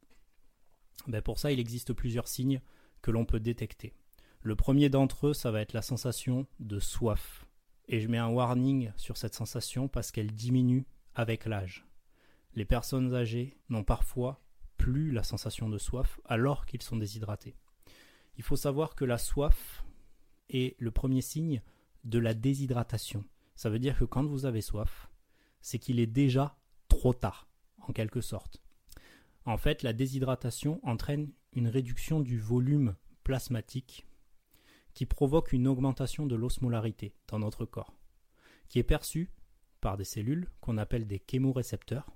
Ben 1.07 1.23
Pour 1.23 1.39
ça, 1.39 1.53
il 1.53 1.59
existe 1.59 1.95
plusieurs 1.95 2.29
signes 2.29 2.61
que 3.01 3.11
l'on 3.11 3.25
peut 3.25 3.41
détecter. 3.41 3.95
Le 4.43 4.57
premier 4.57 4.91
d'entre 4.91 5.29
eux, 5.29 5.33
ça 5.33 5.51
va 5.51 5.63
être 5.63 5.73
la 5.73 5.81
sensation 5.81 6.47
de 6.59 6.81
soif. 6.81 7.47
Et 7.89 7.99
je 7.99 8.09
mets 8.09 8.19
un 8.19 8.29
warning 8.29 8.93
sur 8.97 9.17
cette 9.17 9.35
sensation 9.35 9.89
parce 9.89 10.13
qu'elle 10.13 10.33
diminue 10.33 10.85
avec 11.15 11.47
l'âge. 11.47 11.87
Les 12.55 12.67
personnes 12.67 13.15
âgées 13.15 13.57
n'ont 13.71 13.85
parfois 13.85 14.43
plus 14.81 15.11
la 15.11 15.23
sensation 15.23 15.69
de 15.69 15.77
soif 15.77 16.21
alors 16.25 16.65
qu'ils 16.65 16.83
sont 16.83 16.97
déshydratés. 16.97 17.55
Il 18.39 18.43
faut 18.43 18.57
savoir 18.57 18.95
que 18.95 19.05
la 19.05 19.19
soif 19.19 19.85
est 20.49 20.75
le 20.81 20.91
premier 20.91 21.21
signe 21.21 21.61
de 22.05 22.19
la 22.19 22.33
déshydratation. 22.33 23.23
Ça 23.57 23.69
veut 23.69 23.79
dire 23.79 23.99
que 23.99 24.07
quand 24.07 24.25
vous 24.25 24.47
avez 24.47 24.63
soif, 24.63 25.11
c'est 25.61 25.79
qu'il 25.79 26.01
est 26.01 26.07
déjà 26.07 26.57
trop 26.89 27.13
tard, 27.13 27.47
en 27.77 27.93
quelque 27.93 28.23
sorte. 28.23 28.63
En 29.45 29.59
fait, 29.59 29.83
la 29.83 29.93
déshydratation 29.93 30.81
entraîne 30.83 31.31
une 31.53 31.69
réduction 31.69 32.21
du 32.21 32.39
volume 32.39 32.97
plasmatique 33.23 34.07
qui 34.95 35.05
provoque 35.05 35.53
une 35.53 35.69
augmentation 35.69 36.25
de 36.25 36.37
l'osmolarité 36.37 37.15
dans 37.29 37.39
notre 37.39 37.67
corps, 37.67 37.95
qui 38.71 38.79
est 38.79 38.83
perçue 38.83 39.31
par 39.83 39.99
des 39.99 40.05
cellules 40.05 40.49
qu'on 40.63 40.79
appelle 40.79 41.07
des 41.07 41.23
chémorécepteurs, 41.31 42.11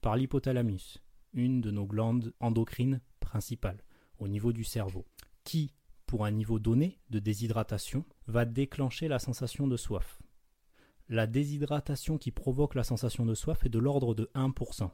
par 0.00 0.14
l'hypothalamus, 0.14 1.00
une 1.36 1.60
de 1.60 1.70
nos 1.70 1.86
glandes 1.86 2.34
endocrines 2.40 3.00
principales 3.20 3.82
au 4.18 4.26
niveau 4.26 4.52
du 4.52 4.64
cerveau, 4.64 5.06
qui, 5.44 5.72
pour 6.06 6.24
un 6.24 6.32
niveau 6.32 6.58
donné 6.58 6.98
de 7.10 7.20
déshydratation, 7.20 8.04
va 8.26 8.44
déclencher 8.44 9.06
la 9.06 9.18
sensation 9.20 9.68
de 9.68 9.76
soif. 9.76 10.20
La 11.08 11.28
déshydratation 11.28 12.18
qui 12.18 12.32
provoque 12.32 12.74
la 12.74 12.82
sensation 12.82 13.24
de 13.24 13.34
soif 13.34 13.64
est 13.64 13.68
de 13.68 13.78
l'ordre 13.78 14.14
de 14.14 14.28
1%. 14.34 14.90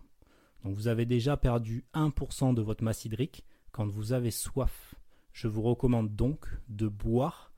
Donc 0.64 0.75
vous 0.75 0.88
avez 0.88 1.06
déjà 1.06 1.37
perdu 1.37 1.87
1% 1.94 2.54
de 2.54 2.61
votre 2.61 2.84
masse 2.84 3.04
hydrique 3.06 3.44
quand 3.70 3.87
vous 3.87 4.12
avez 4.12 4.30
soif. 4.30 4.94
Je 5.32 5.49
vous 5.49 5.62
recommande 5.62 6.14
donc 6.14 6.46
de 6.68 6.88
boire 6.88 7.54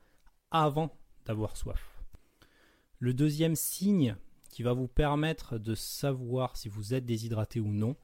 avant 0.50 0.96
d'avoir 1.26 1.56
soif. 1.56 2.04
Le 3.00 3.12
deuxième 3.12 3.56
signe 3.56 4.16
qui 4.50 4.62
va 4.62 4.72
vous 4.72 4.86
permettre 4.86 5.58
de 5.58 5.74
savoir 5.74 6.56
si 6.56 6.68
vous 6.68 6.94
êtes 6.94 7.04
déshydraté 7.04 7.58
ou 7.58 7.72
non, 7.72 7.96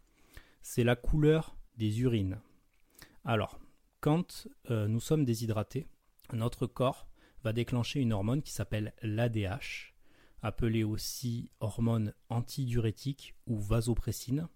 c'est 0.62 0.84
la 0.84 0.96
couleur 0.96 1.56
des 1.76 2.00
urines. 2.00 2.40
Alors, 3.24 3.58
quand 4.00 4.48
euh, 4.70 4.88
nous 4.88 5.00
sommes 5.00 5.24
déshydratés, 5.24 5.86
notre 6.32 6.66
corps 6.66 7.06
va 7.42 7.52
déclencher 7.52 8.00
une 8.00 8.12
hormone 8.12 8.42
qui 8.42 8.52
s'appelle 8.52 8.94
l'ADH, 9.02 9.94
appelée 10.42 10.84
aussi 10.84 11.50
hormone 11.60 12.14
antidiurétique 12.28 13.34
ou 13.46 13.58
vasopressine, 13.58 14.48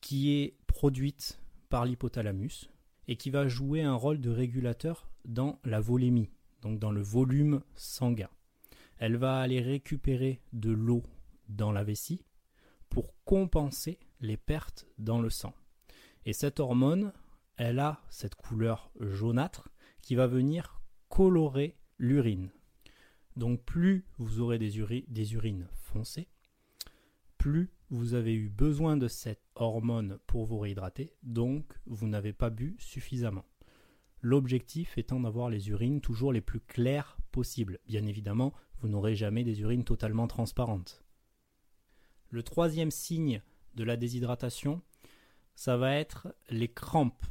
qui 0.00 0.32
est 0.32 0.56
produite 0.66 1.40
par 1.68 1.84
l'hypothalamus 1.84 2.70
et 3.08 3.16
qui 3.16 3.30
va 3.30 3.48
jouer 3.48 3.82
un 3.82 3.94
rôle 3.94 4.20
de 4.20 4.30
régulateur 4.30 5.10
dans 5.24 5.58
la 5.64 5.80
volémie, 5.80 6.30
donc 6.62 6.78
dans 6.78 6.92
le 6.92 7.02
volume 7.02 7.62
sanguin. 7.74 8.30
Elle 8.98 9.16
va 9.16 9.40
aller 9.40 9.60
récupérer 9.60 10.42
de 10.52 10.70
l'eau 10.70 11.02
dans 11.48 11.72
la 11.72 11.84
vessie 11.84 12.24
pour 12.88 13.14
compenser 13.24 13.98
les 14.20 14.36
pertes 14.36 14.86
dans 14.98 15.20
le 15.20 15.30
sang. 15.30 15.54
Et 16.24 16.32
cette 16.32 16.60
hormone, 16.60 17.12
elle 17.56 17.78
a 17.78 18.02
cette 18.10 18.34
couleur 18.34 18.90
jaunâtre 19.00 19.68
qui 20.02 20.14
va 20.14 20.26
venir 20.26 20.80
colorer 21.08 21.76
l'urine. 21.98 22.50
Donc 23.36 23.62
plus 23.64 24.04
vous 24.18 24.40
aurez 24.40 24.58
des, 24.58 24.78
urines 24.78 25.68
foncées, 25.74 26.28
plus 27.38 27.70
vous 27.90 28.14
avez 28.14 28.34
eu 28.34 28.48
besoin 28.48 28.96
de 28.96 29.08
cette 29.08 29.42
hormone 29.54 30.18
pour 30.26 30.44
vous 30.44 30.58
réhydrater, 30.58 31.14
donc 31.22 31.64
vous 31.86 32.08
n'avez 32.08 32.32
pas 32.32 32.50
bu 32.50 32.76
suffisamment. 32.78 33.44
L'objectif 34.20 34.98
étant 34.98 35.20
d'avoir 35.20 35.48
les 35.48 35.70
urines 35.70 36.00
toujours 36.00 36.32
les 36.32 36.42
plus 36.42 36.60
claires 36.60 37.16
possibles. 37.30 37.78
Bien 37.86 38.04
évidemment, 38.06 38.52
vous 38.80 38.88
n'aurez 38.88 39.14
jamais 39.14 39.44
des 39.44 39.60
urines 39.62 39.84
totalement 39.84 40.26
transparentes. 40.26 41.02
Le 42.28 42.42
troisième 42.42 42.90
signe 42.90 43.42
de 43.74 43.84
la 43.84 43.96
déshydratation, 43.96 44.82
ça 45.54 45.76
va 45.76 45.94
être 45.96 46.34
les 46.48 46.68
crampes. 46.68 47.24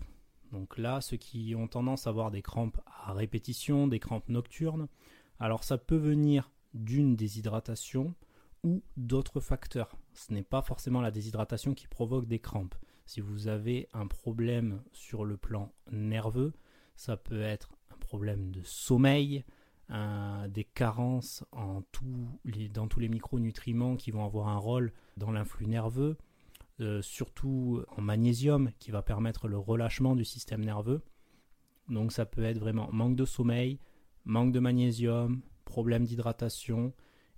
Donc 0.51 0.77
là, 0.77 1.01
ceux 1.01 1.17
qui 1.17 1.53
ont 1.55 1.67
tendance 1.67 2.07
à 2.07 2.09
avoir 2.09 2.31
des 2.31 2.41
crampes 2.41 2.79
à 3.05 3.13
répétition, 3.13 3.87
des 3.87 3.99
crampes 3.99 4.29
nocturnes, 4.29 4.87
alors 5.39 5.63
ça 5.63 5.77
peut 5.77 5.97
venir 5.97 6.51
d'une 6.73 7.15
déshydratation 7.15 8.13
ou 8.63 8.83
d'autres 8.97 9.39
facteurs. 9.39 9.95
Ce 10.13 10.33
n'est 10.33 10.43
pas 10.43 10.61
forcément 10.61 11.01
la 11.01 11.11
déshydratation 11.11 11.73
qui 11.73 11.87
provoque 11.87 12.27
des 12.27 12.39
crampes. 12.39 12.75
Si 13.05 13.21
vous 13.21 13.47
avez 13.47 13.87
un 13.93 14.05
problème 14.05 14.83
sur 14.91 15.23
le 15.25 15.37
plan 15.37 15.71
nerveux, 15.91 16.53
ça 16.95 17.15
peut 17.15 17.41
être 17.41 17.71
un 17.91 17.97
problème 17.97 18.51
de 18.51 18.61
sommeil, 18.63 19.43
des 19.89 20.63
carences 20.63 21.43
en 21.51 21.81
dans 22.73 22.87
tous 22.87 22.99
les 22.99 23.09
micronutriments 23.09 23.95
qui 23.95 24.11
vont 24.11 24.23
avoir 24.23 24.49
un 24.49 24.57
rôle 24.57 24.93
dans 25.17 25.31
l'influx 25.31 25.65
nerveux, 25.65 26.17
euh, 26.81 27.01
surtout 27.01 27.83
en 27.89 28.01
magnésium 28.01 28.71
qui 28.79 28.91
va 28.91 29.01
permettre 29.01 29.47
le 29.47 29.57
relâchement 29.57 30.15
du 30.15 30.25
système 30.25 30.63
nerveux. 30.63 31.01
Donc 31.89 32.11
ça 32.11 32.25
peut 32.25 32.43
être 32.43 32.59
vraiment 32.59 32.89
manque 32.91 33.15
de 33.15 33.25
sommeil, 33.25 33.79
manque 34.25 34.51
de 34.51 34.59
magnésium, 34.59 35.41
problème 35.65 36.05
d'hydratation. 36.05 36.93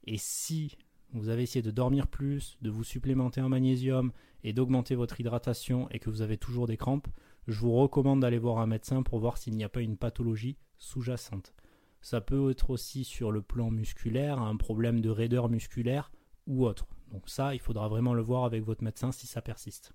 Et 0.06 0.18
si 0.18 0.78
vous 1.14 1.30
avez 1.30 1.44
essayé 1.44 1.62
de 1.62 1.72
dormir 1.72 2.08
plus, 2.08 2.58
de 2.62 2.70
vous 2.70 2.84
supplémenter 2.84 3.42
en 3.42 3.50
magnésium 3.50 4.12
et 4.44 4.54
d'augmenter 4.54 4.96
votre 4.96 5.20
hydratation 5.20 5.90
et 5.90 6.00
que 6.00 6.10
vous 6.10 6.22
avez 6.22 6.38
toujours 6.38 6.68
des 6.68 6.78
crampes, 6.78 7.08
je 7.48 7.60
vous 7.60 7.74
recommande 7.74 8.22
d'aller 8.22 8.38
voir 8.38 8.60
un 8.60 8.68
médecin 8.68 9.04
pour 9.04 9.20
voir 9.20 9.38
s'il 9.38 9.56
n'y 9.56 9.64
a 9.64 9.70
pas 9.70 9.82
une 9.82 9.98
pathologie 9.98 10.58
sous-jacente. 10.78 11.54
Ça 12.02 12.22
peut 12.22 12.50
être 12.50 12.70
aussi 12.70 13.04
sur 13.04 13.32
le 13.32 13.42
plan 13.42 13.70
musculaire, 13.70 14.40
un 14.40 14.56
problème 14.56 15.02
de 15.02 15.10
raideur 15.10 15.50
musculaire 15.50 16.12
ou 16.48 16.66
autre. 16.66 16.88
Donc 17.12 17.30
ça, 17.30 17.54
il 17.54 17.60
faudra 17.60 17.88
vraiment 17.88 18.14
le 18.14 18.22
voir 18.22 18.46
avec 18.46 18.64
votre 18.64 18.84
médecin 18.84 19.12
si 19.12 19.28
ça 19.28 19.42
persiste. 19.42 19.94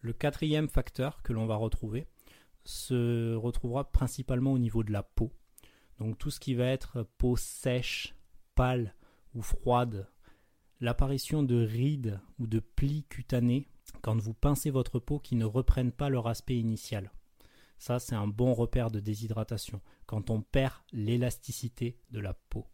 Le 0.00 0.12
quatrième 0.12 0.68
facteur 0.68 1.22
que 1.22 1.32
l'on 1.32 1.46
va 1.46 1.56
retrouver 1.56 2.06
se 2.64 3.34
retrouvera 3.34 3.90
principalement 3.90 4.52
au 4.52 4.58
niveau 4.58 4.82
de 4.82 4.92
la 4.92 5.02
peau. 5.02 5.32
Donc 5.98 6.18
tout 6.18 6.30
ce 6.30 6.40
qui 6.40 6.54
va 6.54 6.66
être 6.66 7.02
peau 7.18 7.36
sèche, 7.36 8.14
pâle 8.54 8.94
ou 9.34 9.42
froide, 9.42 10.08
l'apparition 10.80 11.42
de 11.42 11.64
rides 11.64 12.20
ou 12.38 12.46
de 12.46 12.60
plis 12.60 13.04
cutanés 13.04 13.68
quand 14.02 14.18
vous 14.20 14.34
pincez 14.34 14.70
votre 14.70 14.98
peau 14.98 15.18
qui 15.18 15.36
ne 15.36 15.44
reprennent 15.44 15.92
pas 15.92 16.08
leur 16.08 16.26
aspect 16.26 16.56
initial. 16.56 17.10
Ça, 17.78 17.98
c'est 17.98 18.14
un 18.14 18.26
bon 18.26 18.54
repère 18.54 18.90
de 18.90 19.00
déshydratation, 19.00 19.80
quand 20.06 20.30
on 20.30 20.40
perd 20.40 20.74
l'élasticité 20.92 22.00
de 22.10 22.20
la 22.20 22.34
peau. 22.34 22.66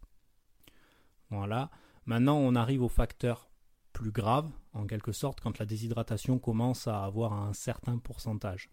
Voilà. 1.29 1.69
Maintenant, 2.11 2.39
on 2.39 2.55
arrive 2.55 2.83
aux 2.83 2.89
facteurs 2.89 3.49
plus 3.93 4.11
graves, 4.11 4.51
en 4.73 4.85
quelque 4.85 5.13
sorte, 5.13 5.39
quand 5.39 5.59
la 5.59 5.65
déshydratation 5.65 6.39
commence 6.39 6.89
à 6.89 7.05
avoir 7.05 7.31
un 7.31 7.53
certain 7.53 7.99
pourcentage. 7.99 8.69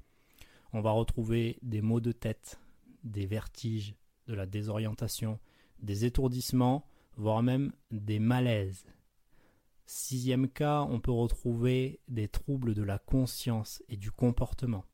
On 0.73 0.81
va 0.81 0.91
retrouver 0.91 1.57
des 1.63 1.81
maux 1.81 2.01
de 2.01 2.11
tête, 2.11 2.59
des 3.05 3.27
vertiges, 3.27 3.95
de 4.27 4.35
la 4.35 4.45
désorientation, 4.45 5.39
des 5.79 6.05
étourdissements, 6.05 6.85
voire 7.15 7.45
même 7.45 7.71
des 7.93 8.19
malaises. 8.19 8.85
Sixième 9.87 10.49
cas, 10.49 10.83
on 10.83 10.99
peut 10.99 11.13
retrouver 11.13 12.01
des 12.09 12.27
troubles 12.27 12.75
de 12.75 12.83
la 12.83 12.99
conscience 12.99 13.85
et 13.89 13.97
du 13.97 14.11
comportement. 14.11 14.85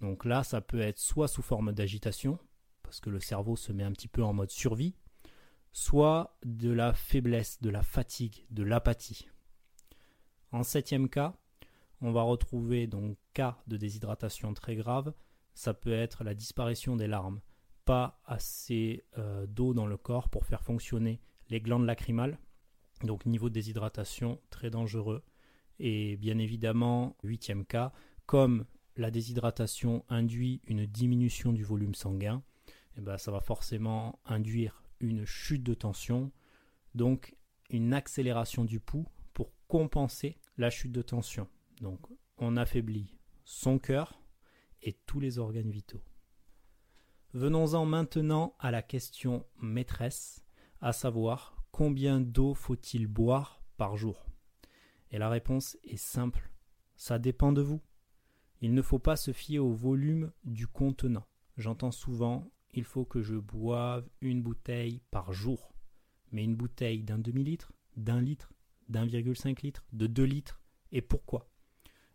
Donc 0.00 0.24
là, 0.24 0.42
ça 0.42 0.60
peut 0.60 0.80
être 0.80 0.98
soit 0.98 1.28
sous 1.28 1.42
forme 1.42 1.70
d'agitation, 1.70 2.40
parce 2.82 2.98
que 2.98 3.10
le 3.10 3.20
cerveau 3.20 3.54
se 3.54 3.70
met 3.70 3.84
un 3.84 3.92
petit 3.92 4.08
peu 4.08 4.24
en 4.24 4.32
mode 4.32 4.50
survie, 4.50 4.96
soit 5.72 6.36
de 6.44 6.70
la 6.70 6.92
faiblesse, 6.92 7.60
de 7.60 7.70
la 7.70 7.82
fatigue, 7.82 8.46
de 8.50 8.62
l'apathie. 8.62 9.28
En 10.50 10.62
septième 10.62 11.08
cas, 11.08 11.34
on 12.00 12.12
va 12.12 12.22
retrouver 12.22 12.86
donc 12.86 13.16
cas 13.32 13.62
de 13.66 13.76
déshydratation 13.76 14.52
très 14.54 14.76
grave, 14.76 15.14
ça 15.54 15.74
peut 15.74 15.92
être 15.92 16.24
la 16.24 16.34
disparition 16.34 16.96
des 16.96 17.06
larmes, 17.06 17.40
pas 17.84 18.20
assez 18.26 19.04
euh, 19.18 19.46
d'eau 19.46 19.74
dans 19.74 19.86
le 19.86 19.96
corps 19.96 20.28
pour 20.28 20.44
faire 20.46 20.62
fonctionner 20.62 21.20
les 21.48 21.60
glandes 21.60 21.86
lacrymales, 21.86 22.38
donc 23.02 23.26
niveau 23.26 23.48
de 23.48 23.54
déshydratation 23.54 24.40
très 24.50 24.70
dangereux. 24.70 25.22
Et 25.78 26.16
bien 26.16 26.38
évidemment, 26.38 27.16
huitième 27.22 27.64
cas, 27.64 27.92
comme 28.26 28.66
la 28.96 29.10
déshydratation 29.10 30.04
induit 30.08 30.60
une 30.66 30.86
diminution 30.86 31.52
du 31.52 31.64
volume 31.64 31.94
sanguin, 31.94 32.42
eh 32.96 33.00
ben, 33.00 33.16
ça 33.16 33.30
va 33.30 33.40
forcément 33.40 34.20
induire 34.26 34.81
une 35.02 35.24
chute 35.24 35.62
de 35.62 35.74
tension, 35.74 36.32
donc 36.94 37.36
une 37.70 37.92
accélération 37.94 38.64
du 38.64 38.80
pouls 38.80 39.06
pour 39.32 39.52
compenser 39.66 40.38
la 40.56 40.70
chute 40.70 40.92
de 40.92 41.02
tension. 41.02 41.48
Donc 41.80 42.00
on 42.38 42.56
affaiblit 42.56 43.18
son 43.44 43.78
cœur 43.78 44.20
et 44.82 44.92
tous 45.06 45.20
les 45.20 45.38
organes 45.38 45.70
vitaux. 45.70 46.02
Venons-en 47.34 47.86
maintenant 47.86 48.54
à 48.58 48.70
la 48.70 48.82
question 48.82 49.46
maîtresse, 49.60 50.44
à 50.80 50.92
savoir 50.92 51.56
combien 51.70 52.20
d'eau 52.20 52.54
faut-il 52.54 53.06
boire 53.06 53.62
par 53.76 53.96
jour? 53.96 54.26
Et 55.10 55.18
la 55.18 55.30
réponse 55.30 55.78
est 55.84 55.96
simple, 55.96 56.50
ça 56.96 57.18
dépend 57.18 57.52
de 57.52 57.62
vous. 57.62 57.80
Il 58.60 58.74
ne 58.74 58.82
faut 58.82 58.98
pas 58.98 59.16
se 59.16 59.32
fier 59.32 59.58
au 59.58 59.72
volume 59.72 60.32
du 60.44 60.66
contenant. 60.66 61.26
J'entends 61.56 61.90
souvent 61.90 62.50
il 62.72 62.84
faut 62.84 63.04
que 63.04 63.22
je 63.22 63.36
boive 63.36 64.08
une 64.20 64.42
bouteille 64.42 65.00
par 65.10 65.32
jour. 65.32 65.72
Mais 66.30 66.44
une 66.44 66.56
bouteille 66.56 67.02
d'un 67.02 67.18
demi-litre, 67.18 67.72
d'un 67.96 68.20
litre, 68.20 68.52
d'un 68.88 69.04
virgule 69.04 69.36
cinq 69.36 69.62
litre, 69.62 69.84
de 69.92 70.06
deux 70.06 70.24
litres. 70.24 70.60
Et 70.90 71.02
pourquoi? 71.02 71.48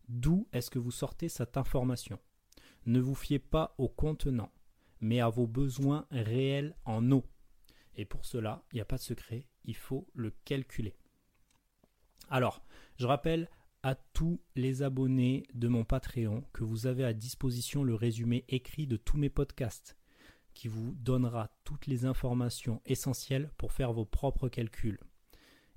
D'où 0.08 0.48
est-ce 0.54 0.72
que 0.72 0.80
vous 0.80 0.92
sortez 0.92 1.30
cette 1.30 1.58
information? 1.58 2.20
Ne 2.86 3.00
vous 3.00 3.16
fiez 3.16 3.40
pas 3.40 3.76
au 3.78 3.90
contenant, 3.90 4.52
mais 5.02 5.20
à 5.20 5.30
vos 5.30 5.48
besoins 5.48 6.08
réels 6.10 6.76
en 6.86 7.12
eau. 7.12 7.26
Et 7.96 8.06
pour 8.06 8.26
cela, 8.26 8.64
il 8.72 8.76
n'y 8.76 8.82
a 8.82 8.86
pas 8.86 8.98
de 8.98 9.02
secret, 9.02 9.48
il 9.66 9.76
faut 9.76 10.08
le 10.14 10.32
calculer. 10.46 10.96
Alors, 12.30 12.64
je 12.98 13.06
rappelle 13.06 13.50
à 13.84 13.96
tous 13.96 14.42
les 14.56 14.82
abonnés 14.84 15.46
de 15.54 15.68
mon 15.68 15.84
Patreon 15.84 16.44
que 16.54 16.64
vous 16.64 16.88
avez 16.88 17.04
à 17.04 17.14
disposition 17.14 17.84
le 17.84 17.96
résumé 17.96 18.46
écrit 18.48 18.88
de 18.88 18.98
tous 18.98 19.18
mes 19.18 19.30
podcasts 19.30 19.98
qui 20.58 20.68
vous 20.70 20.96
donnera 20.96 21.52
toutes 21.64 21.86
les 21.86 22.06
informations 22.06 22.82
essentielles 22.88 23.52
pour 23.60 23.72
faire 23.72 23.94
vos 23.94 24.06
propres 24.06 24.50
calculs. 24.50 25.00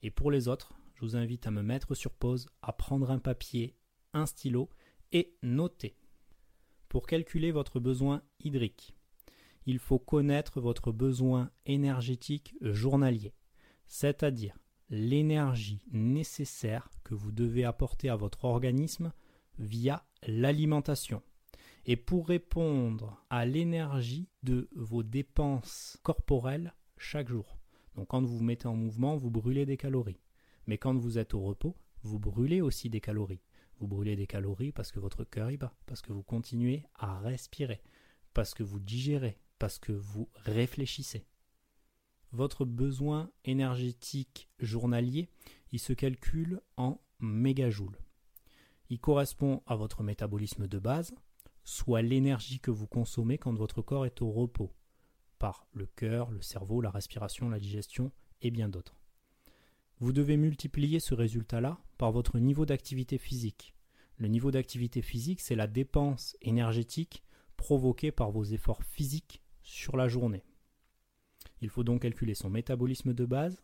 Et 0.02 0.10
pour 0.10 0.30
les 0.30 0.48
autres, 0.48 0.72
je 0.94 1.02
vous 1.02 1.16
invite 1.16 1.46
à 1.46 1.50
me 1.50 1.62
mettre 1.62 1.94
sur 1.94 2.14
pause, 2.14 2.48
à 2.62 2.72
prendre 2.72 3.10
un 3.10 3.18
papier, 3.18 3.76
un 4.14 4.24
stylo 4.24 4.70
et 5.12 5.36
noter. 5.42 5.98
Pour 6.88 7.06
calculer 7.06 7.52
votre 7.52 7.78
besoin 7.78 8.22
hydrique, 8.42 8.96
il 9.66 9.78
faut 9.78 9.98
connaître 9.98 10.62
votre 10.62 10.92
besoin 10.92 11.50
énergétique 11.66 12.54
journalier, 12.62 13.34
c'est-à-dire 13.86 14.56
l'énergie 14.88 15.84
nécessaire 15.92 16.88
que 17.04 17.14
vous 17.14 17.32
devez 17.32 17.64
apporter 17.64 18.08
à 18.08 18.16
votre 18.16 18.46
organisme 18.46 19.12
via 19.58 20.06
l'alimentation. 20.26 21.22
Et 21.86 21.96
pour 21.96 22.28
répondre 22.28 23.24
à 23.30 23.46
l'énergie 23.46 24.28
de 24.42 24.68
vos 24.74 25.02
dépenses 25.02 25.98
corporelles 26.02 26.74
chaque 26.98 27.28
jour. 27.28 27.58
Donc 27.94 28.08
quand 28.08 28.22
vous 28.22 28.38
vous 28.38 28.44
mettez 28.44 28.68
en 28.68 28.76
mouvement, 28.76 29.16
vous 29.16 29.30
brûlez 29.30 29.66
des 29.66 29.76
calories. 29.76 30.20
Mais 30.66 30.78
quand 30.78 30.94
vous 30.94 31.18
êtes 31.18 31.34
au 31.34 31.40
repos, 31.40 31.76
vous 32.02 32.18
brûlez 32.18 32.60
aussi 32.60 32.90
des 32.90 33.00
calories. 33.00 33.42
Vous 33.78 33.88
brûlez 33.88 34.14
des 34.14 34.26
calories 34.26 34.72
parce 34.72 34.92
que 34.92 35.00
votre 35.00 35.24
cœur 35.24 35.50
y 35.50 35.56
bat, 35.56 35.74
parce 35.86 36.02
que 36.02 36.12
vous 36.12 36.22
continuez 36.22 36.84
à 36.94 37.18
respirer, 37.18 37.82
parce 38.34 38.54
que 38.54 38.62
vous 38.62 38.78
digérez, 38.78 39.38
parce 39.58 39.78
que 39.78 39.92
vous 39.92 40.28
réfléchissez. 40.34 41.26
Votre 42.32 42.64
besoin 42.64 43.30
énergétique 43.44 44.48
journalier, 44.60 45.28
il 45.72 45.80
se 45.80 45.92
calcule 45.92 46.60
en 46.76 47.00
mégajoules. 47.18 47.98
Il 48.88 49.00
correspond 49.00 49.62
à 49.66 49.76
votre 49.76 50.02
métabolisme 50.02 50.68
de 50.68 50.78
base, 50.78 51.14
soit 51.64 52.02
l'énergie 52.02 52.60
que 52.60 52.70
vous 52.70 52.86
consommez 52.86 53.38
quand 53.38 53.54
votre 53.54 53.82
corps 53.82 54.06
est 54.06 54.22
au 54.22 54.30
repos, 54.30 54.72
par 55.38 55.66
le 55.72 55.86
cœur, 55.86 56.30
le 56.30 56.42
cerveau, 56.42 56.80
la 56.80 56.90
respiration, 56.90 57.48
la 57.48 57.58
digestion 57.58 58.12
et 58.42 58.50
bien 58.50 58.68
d'autres. 58.68 59.00
Vous 59.98 60.12
devez 60.12 60.36
multiplier 60.36 61.00
ce 61.00 61.14
résultat-là 61.14 61.78
par 61.98 62.12
votre 62.12 62.38
niveau 62.38 62.64
d'activité 62.64 63.18
physique. 63.18 63.74
Le 64.16 64.28
niveau 64.28 64.50
d'activité 64.50 65.02
physique, 65.02 65.40
c'est 65.40 65.54
la 65.54 65.66
dépense 65.66 66.36
énergétique 66.42 67.22
provoquée 67.56 68.12
par 68.12 68.30
vos 68.30 68.44
efforts 68.44 68.82
physiques 68.82 69.42
sur 69.62 69.96
la 69.96 70.08
journée. 70.08 70.44
Il 71.60 71.68
faut 71.68 71.84
donc 71.84 72.02
calculer 72.02 72.34
son 72.34 72.48
métabolisme 72.48 73.12
de 73.12 73.24
base, 73.26 73.62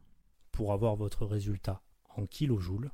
pour 0.52 0.74
avoir 0.74 0.96
votre 0.96 1.26
résultat 1.26 1.82
en 2.16 2.26
kilojoules 2.26 2.92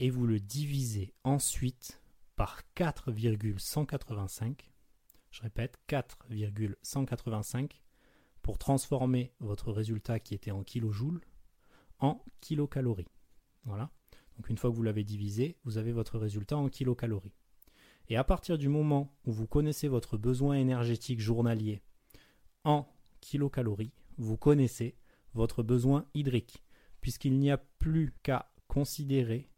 et 0.00 0.10
vous 0.10 0.26
le 0.26 0.38
divisez 0.38 1.14
ensuite 1.24 2.00
par 2.36 2.60
4,185. 2.74 4.70
Je 5.30 5.42
répète, 5.42 5.78
4,185 5.88 7.82
pour 8.42 8.58
transformer 8.58 9.32
votre 9.40 9.72
résultat 9.72 10.20
qui 10.20 10.34
était 10.34 10.50
en 10.52 10.62
kilojoules 10.62 11.20
en 11.98 12.24
kilocalories. 12.40 13.08
Voilà. 13.64 13.90
Donc 14.36 14.48
une 14.48 14.56
fois 14.56 14.70
que 14.70 14.76
vous 14.76 14.84
l'avez 14.84 15.04
divisé, 15.04 15.56
vous 15.64 15.78
avez 15.78 15.92
votre 15.92 16.18
résultat 16.18 16.56
en 16.56 16.68
kilocalories. 16.68 17.34
Et 18.08 18.16
à 18.16 18.24
partir 18.24 18.56
du 18.56 18.68
moment 18.68 19.12
où 19.26 19.32
vous 19.32 19.46
connaissez 19.46 19.88
votre 19.88 20.16
besoin 20.16 20.56
énergétique 20.56 21.20
journalier 21.20 21.82
en 22.64 22.86
kilocalories, 23.20 23.92
vous 24.16 24.36
connaissez 24.36 24.96
votre 25.34 25.62
besoin 25.62 26.06
hydrique, 26.14 26.62
puisqu'il 27.00 27.38
n'y 27.38 27.50
a 27.50 27.58
plus 27.58 28.14
qu'à 28.22 28.50
considérer 28.66 29.50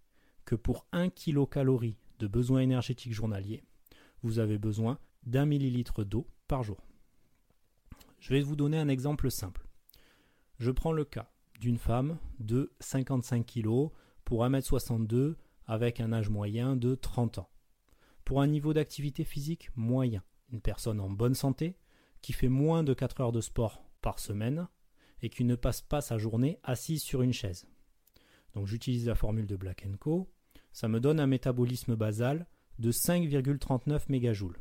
que 0.45 0.55
pour 0.55 0.87
1 0.93 1.11
kilocalorie 1.11 1.97
de 2.19 2.27
besoin 2.27 2.61
énergétique 2.61 3.13
journalier, 3.13 3.63
vous 4.23 4.39
avez 4.39 4.59
besoin 4.59 4.99
d'un 5.25 5.47
millilitre 5.47 6.05
d'eau 6.05 6.27
par 6.49 6.63
jour. 6.63 6.79
Je 8.19 8.35
vais 8.35 8.41
vous 8.41 8.57
donner 8.57 8.79
un 8.79 8.89
exemple 8.89 9.31
simple. 9.31 9.67
Je 10.59 10.71
prends 10.71 10.93
le 10.93 11.05
cas 11.05 11.31
d'une 11.59 11.79
femme 11.79 12.19
de 12.39 12.73
55 12.81 13.47
kg 13.47 13.91
pour 14.25 14.45
1m62 14.45 15.37
avec 15.67 16.01
un 16.01 16.13
âge 16.13 16.29
moyen 16.29 16.77
de 16.77 16.95
30 16.95 17.39
ans. 17.39 17.49
Pour 18.25 18.41
un 18.41 18.47
niveau 18.47 18.73
d'activité 18.73 19.25
physique 19.25 19.71
moyen, 19.77 20.23
une 20.53 20.61
personne 20.61 21.01
en 21.01 21.11
bonne 21.11 21.35
santé 21.35 21.77
qui 22.23 22.33
fait 22.33 22.49
moins 22.49 22.85
de 22.85 22.95
4 22.95 23.21
heures 23.21 23.33
de 23.33 23.41
sport 23.41 23.85
par 24.03 24.19
semaine 24.19 24.69
et 25.23 25.31
qui 25.31 25.45
ne 25.45 25.57
passe 25.57 25.83
pas 25.83 26.01
sa 26.01 26.19
journée 26.19 26.59
assise 26.63 27.03
sur 27.03 27.23
une 27.23 27.33
chaise. 27.33 27.67
Donc 28.55 28.67
j'utilise 28.67 29.07
la 29.07 29.15
formule 29.15 29.47
de 29.47 29.57
Black 29.57 29.87
Co. 29.99 30.31
Ça 30.73 30.89
me 30.89 31.01
donne 31.01 31.21
un 31.21 31.27
métabolisme 31.27 31.97
basal 31.97 32.47
de 32.79 32.93
5,39 32.93 34.05
mégajoules. 34.09 34.59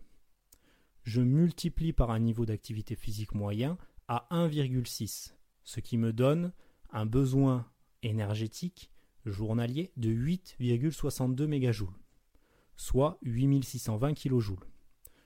Je 1.03 1.21
multiplie 1.21 1.93
par 1.93 2.11
un 2.11 2.19
niveau 2.19 2.45
d'activité 2.45 2.95
physique 2.95 3.33
moyen 3.33 3.77
à 4.07 4.27
1,6, 4.31 5.33
ce 5.63 5.79
qui 5.79 5.97
me 5.97 6.11
donne 6.13 6.51
un 6.91 7.05
besoin 7.05 7.67
énergétique 8.03 8.91
journalier 9.25 9.91
de 9.97 10.09
8,62 10.09 11.45
mégajoules, 11.45 11.93
soit 12.79 13.19
8620 13.23 14.13
kJ. 14.13 14.53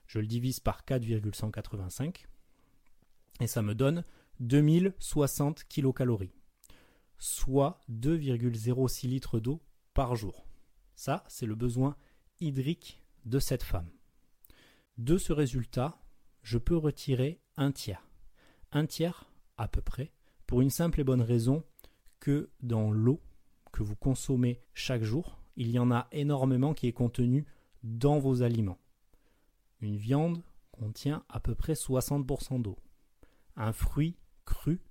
Je 0.07 0.17
le 0.17 0.25
divise 0.25 0.59
par 0.59 0.85
4,185 0.85 2.25
et 3.39 3.47
ça 3.47 3.61
me 3.61 3.75
donne 3.75 4.03
2060 4.39 5.63
kilocalories, 5.65 6.33
soit 7.19 7.79
2,06 7.91 9.07
litres 9.07 9.39
d'eau 9.39 9.61
par 9.93 10.15
jour. 10.15 10.47
Ça, 10.95 11.23
c'est 11.27 11.45
le 11.45 11.53
besoin 11.53 11.95
hydrique 12.39 13.03
de 13.25 13.37
cette 13.37 13.63
femme. 13.63 13.89
De 14.97 15.19
ce 15.19 15.31
résultat, 15.31 16.01
je 16.41 16.57
peux 16.57 16.75
retirer 16.75 17.39
un 17.55 17.71
tiers. 17.71 18.09
Un 18.71 18.87
tiers, 18.87 19.31
à 19.57 19.67
peu 19.67 19.81
près, 19.81 20.11
pour 20.47 20.61
une 20.61 20.71
simple 20.71 21.01
et 21.01 21.03
bonne 21.03 21.21
raison 21.21 21.63
que 22.19 22.49
dans 22.61 22.89
l'eau 22.89 23.21
que 23.71 23.83
vous 23.83 23.95
consommez 23.95 24.63
chaque 24.73 25.03
jour, 25.03 25.42
il 25.55 25.71
y 25.71 25.79
en 25.79 25.91
a 25.91 26.07
énormément 26.11 26.73
qui 26.73 26.87
est 26.87 26.93
contenu 26.93 27.45
dans 27.83 28.19
vos 28.19 28.41
aliments. 28.41 28.79
Une 29.81 29.97
viande 29.97 30.41
contient 30.71 31.23
à 31.29 31.39
peu 31.39 31.55
près 31.55 31.73
60% 31.73 32.61
d'eau. 32.61 32.77
Un 33.55 33.73
fruit 33.73 34.17
cru, 34.45 34.81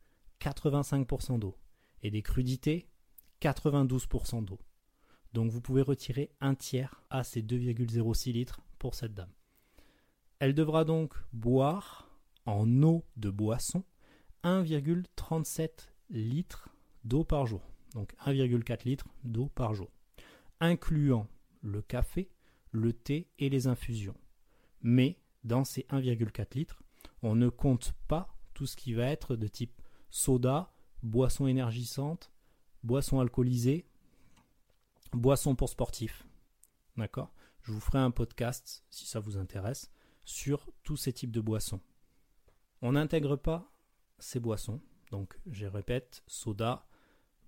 85% 0.41 1.39
d'eau. 1.39 1.57
Et 2.03 2.11
des 2.11 2.23
crudités, 2.23 2.89
92% 3.41 4.45
d'eau. 4.45 4.59
Donc 5.33 5.51
vous 5.51 5.61
pouvez 5.61 5.83
retirer 5.83 6.31
un 6.41 6.55
tiers 6.55 7.03
à 7.11 7.25
ces 7.25 7.43
2,06 7.43 8.33
litres 8.33 8.61
pour 8.79 8.95
cette 8.95 9.15
dame. 9.15 9.33
Elle 10.39 10.55
devra 10.55 10.85
donc 10.85 11.15
boire 11.33 12.09
en 12.45 12.83
eau 12.83 13.05
de 13.17 13.31
boisson 13.31 13.85
1,37 14.45 15.69
litres 16.11 16.69
d'eau 17.05 17.25
par 17.25 17.47
jour. 17.47 17.63
Donc 17.95 18.13
1,4 18.27 18.85
litres 18.85 19.09
d'eau 19.25 19.49
par 19.55 19.75
jour. 19.75 19.91
Incluant 20.65 21.29
le 21.61 21.83
café, 21.83 22.31
le 22.71 22.93
thé 22.93 23.29
et 23.41 23.49
les 23.49 23.67
infusions. 23.67 24.17
Mais 24.81 25.19
dans 25.43 25.65
ces 25.65 25.83
1,4 25.91 26.55
litres, 26.55 26.85
on 27.21 27.35
ne 27.35 27.49
compte 27.49 27.95
pas 28.07 28.33
tout 28.55 28.67
ce 28.67 28.77
qui 28.77 28.95
va 28.95 29.07
être 29.07 29.35
de 29.35 29.49
type 29.49 29.83
soda, 30.09 30.73
boisson 31.03 31.49
énergisante, 31.49 32.31
boisson 32.85 33.19
alcoolisée, 33.19 33.89
boisson 35.13 35.57
pour 35.57 35.69
sportifs. 35.69 36.25
D'accord? 36.97 37.35
Je 37.63 37.73
vous 37.73 37.81
ferai 37.81 37.99
un 37.99 38.13
podcast, 38.13 38.85
si 38.89 39.05
ça 39.05 39.19
vous 39.19 39.39
intéresse, 39.39 39.91
sur 40.25 40.71
tous 40.85 40.97
ces 40.97 41.13
types 41.13 41.33
de 41.33 41.41
boissons. 41.41 41.81
On 42.83 42.93
n'intègre 42.93 43.35
pas 43.35 43.69
ces 44.21 44.39
boissons. 44.39 44.81
Donc, 45.11 45.37
je 45.51 45.67
répète, 45.67 46.23
soda, 46.29 46.87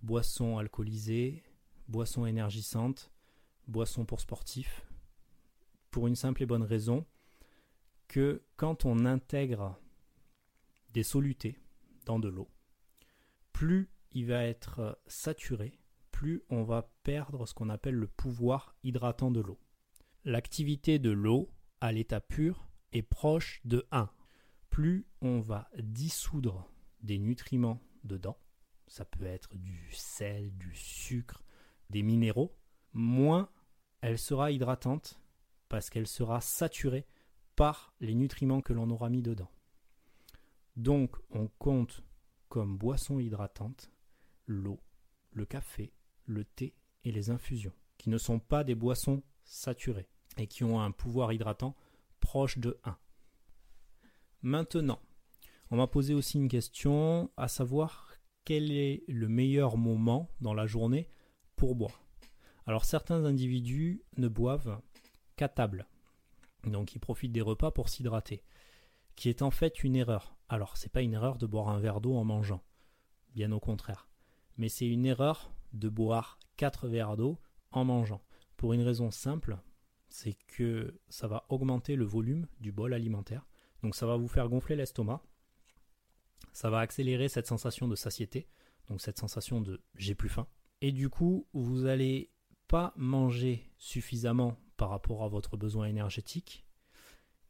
boisson 0.02 0.58
alcoolisée, 0.58 1.44
boisson 1.88 2.26
énergisante, 2.26 3.10
boisson 3.66 4.04
pour 4.04 4.20
sportifs, 4.20 4.86
pour 5.90 6.06
une 6.06 6.16
simple 6.16 6.42
et 6.42 6.46
bonne 6.46 6.62
raison 6.62 7.06
que 8.08 8.42
quand 8.56 8.84
on 8.84 9.04
intègre 9.04 9.78
des 10.90 11.02
solutés 11.02 11.58
dans 12.04 12.18
de 12.18 12.28
l'eau, 12.28 12.48
plus 13.52 13.88
il 14.12 14.26
va 14.26 14.44
être 14.44 14.98
saturé, 15.06 15.78
plus 16.10 16.42
on 16.48 16.62
va 16.62 16.90
perdre 17.02 17.46
ce 17.46 17.54
qu'on 17.54 17.68
appelle 17.68 17.96
le 17.96 18.06
pouvoir 18.06 18.76
hydratant 18.82 19.30
de 19.30 19.40
l'eau. 19.40 19.58
L'activité 20.24 20.98
de 20.98 21.10
l'eau 21.10 21.50
à 21.80 21.92
l'état 21.92 22.20
pur 22.20 22.68
est 22.92 23.02
proche 23.02 23.60
de 23.64 23.86
1. 23.90 24.10
Plus 24.70 25.06
on 25.20 25.40
va 25.40 25.68
dissoudre 25.78 26.70
des 27.00 27.18
nutriments 27.18 27.80
dedans, 28.04 28.38
ça 28.86 29.04
peut 29.04 29.24
être 29.24 29.56
du 29.56 29.90
sel, 29.92 30.56
du 30.56 30.74
sucre, 30.74 31.43
des 31.90 32.02
minéraux, 32.02 32.56
moins 32.92 33.48
elle 34.00 34.18
sera 34.18 34.50
hydratante 34.50 35.20
parce 35.68 35.90
qu'elle 35.90 36.06
sera 36.06 36.40
saturée 36.40 37.06
par 37.56 37.94
les 38.00 38.14
nutriments 38.14 38.60
que 38.60 38.72
l'on 38.72 38.90
aura 38.90 39.08
mis 39.10 39.22
dedans. 39.22 39.50
Donc 40.76 41.16
on 41.30 41.48
compte 41.58 42.02
comme 42.48 42.76
boisson 42.76 43.18
hydratante 43.18 43.90
l'eau, 44.46 44.80
le 45.32 45.46
café, 45.46 45.92
le 46.26 46.44
thé 46.44 46.74
et 47.04 47.12
les 47.12 47.30
infusions, 47.30 47.72
qui 47.96 48.10
ne 48.10 48.18
sont 48.18 48.38
pas 48.38 48.64
des 48.64 48.74
boissons 48.74 49.22
saturées 49.44 50.08
et 50.36 50.46
qui 50.46 50.64
ont 50.64 50.80
un 50.80 50.90
pouvoir 50.90 51.32
hydratant 51.32 51.74
proche 52.20 52.58
de 52.58 52.78
1. 52.84 52.96
Maintenant, 54.42 55.00
on 55.70 55.76
m'a 55.76 55.86
posé 55.86 56.14
aussi 56.14 56.38
une 56.38 56.48
question, 56.48 57.30
à 57.36 57.48
savoir 57.48 58.12
quel 58.44 58.70
est 58.70 59.04
le 59.08 59.28
meilleur 59.28 59.76
moment 59.76 60.30
dans 60.40 60.54
la 60.54 60.66
journée 60.66 61.08
pour 61.56 61.74
boire. 61.74 62.02
Alors 62.66 62.84
certains 62.84 63.24
individus 63.24 64.02
ne 64.16 64.28
boivent 64.28 64.80
qu'à 65.36 65.48
table, 65.48 65.86
donc 66.64 66.94
ils 66.94 67.00
profitent 67.00 67.32
des 67.32 67.40
repas 67.40 67.70
pour 67.70 67.88
s'hydrater, 67.88 68.42
qui 69.16 69.28
est 69.28 69.42
en 69.42 69.50
fait 69.50 69.84
une 69.84 69.96
erreur. 69.96 70.36
Alors 70.48 70.76
c'est 70.76 70.92
pas 70.92 71.02
une 71.02 71.14
erreur 71.14 71.38
de 71.38 71.46
boire 71.46 71.68
un 71.68 71.78
verre 71.78 72.00
d'eau 72.00 72.14
en 72.14 72.24
mangeant, 72.24 72.62
bien 73.34 73.52
au 73.52 73.60
contraire, 73.60 74.08
mais 74.56 74.68
c'est 74.68 74.88
une 74.88 75.06
erreur 75.06 75.52
de 75.72 75.88
boire 75.88 76.38
4 76.56 76.88
verres 76.88 77.16
d'eau 77.16 77.38
en 77.72 77.84
mangeant, 77.84 78.22
pour 78.56 78.72
une 78.72 78.82
raison 78.82 79.10
simple, 79.10 79.58
c'est 80.08 80.34
que 80.46 80.98
ça 81.08 81.26
va 81.26 81.44
augmenter 81.48 81.96
le 81.96 82.04
volume 82.04 82.46
du 82.60 82.70
bol 82.70 82.94
alimentaire. 82.94 83.44
Donc 83.82 83.96
ça 83.96 84.06
va 84.06 84.16
vous 84.16 84.28
faire 84.28 84.48
gonfler 84.48 84.76
l'estomac. 84.76 85.22
Ça 86.52 86.70
va 86.70 86.78
accélérer 86.78 87.28
cette 87.28 87.48
sensation 87.48 87.88
de 87.88 87.96
satiété, 87.96 88.46
donc 88.88 89.00
cette 89.00 89.18
sensation 89.18 89.60
de 89.60 89.82
j'ai 89.96 90.14
plus 90.14 90.28
faim. 90.28 90.46
Et 90.80 90.92
du 90.92 91.08
coup, 91.08 91.46
vous 91.52 91.82
n'allez 91.82 92.30
pas 92.68 92.92
manger 92.96 93.70
suffisamment 93.78 94.58
par 94.76 94.90
rapport 94.90 95.22
à 95.22 95.28
votre 95.28 95.56
besoin 95.56 95.86
énergétique 95.86 96.64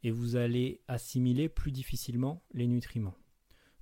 et 0.03 0.11
vous 0.11 0.37
allez 0.37 0.83
assimiler 0.87 1.49
plus 1.49 1.73
difficilement 1.73 2.43
les 2.53 2.67
nutriments. 2.67 3.17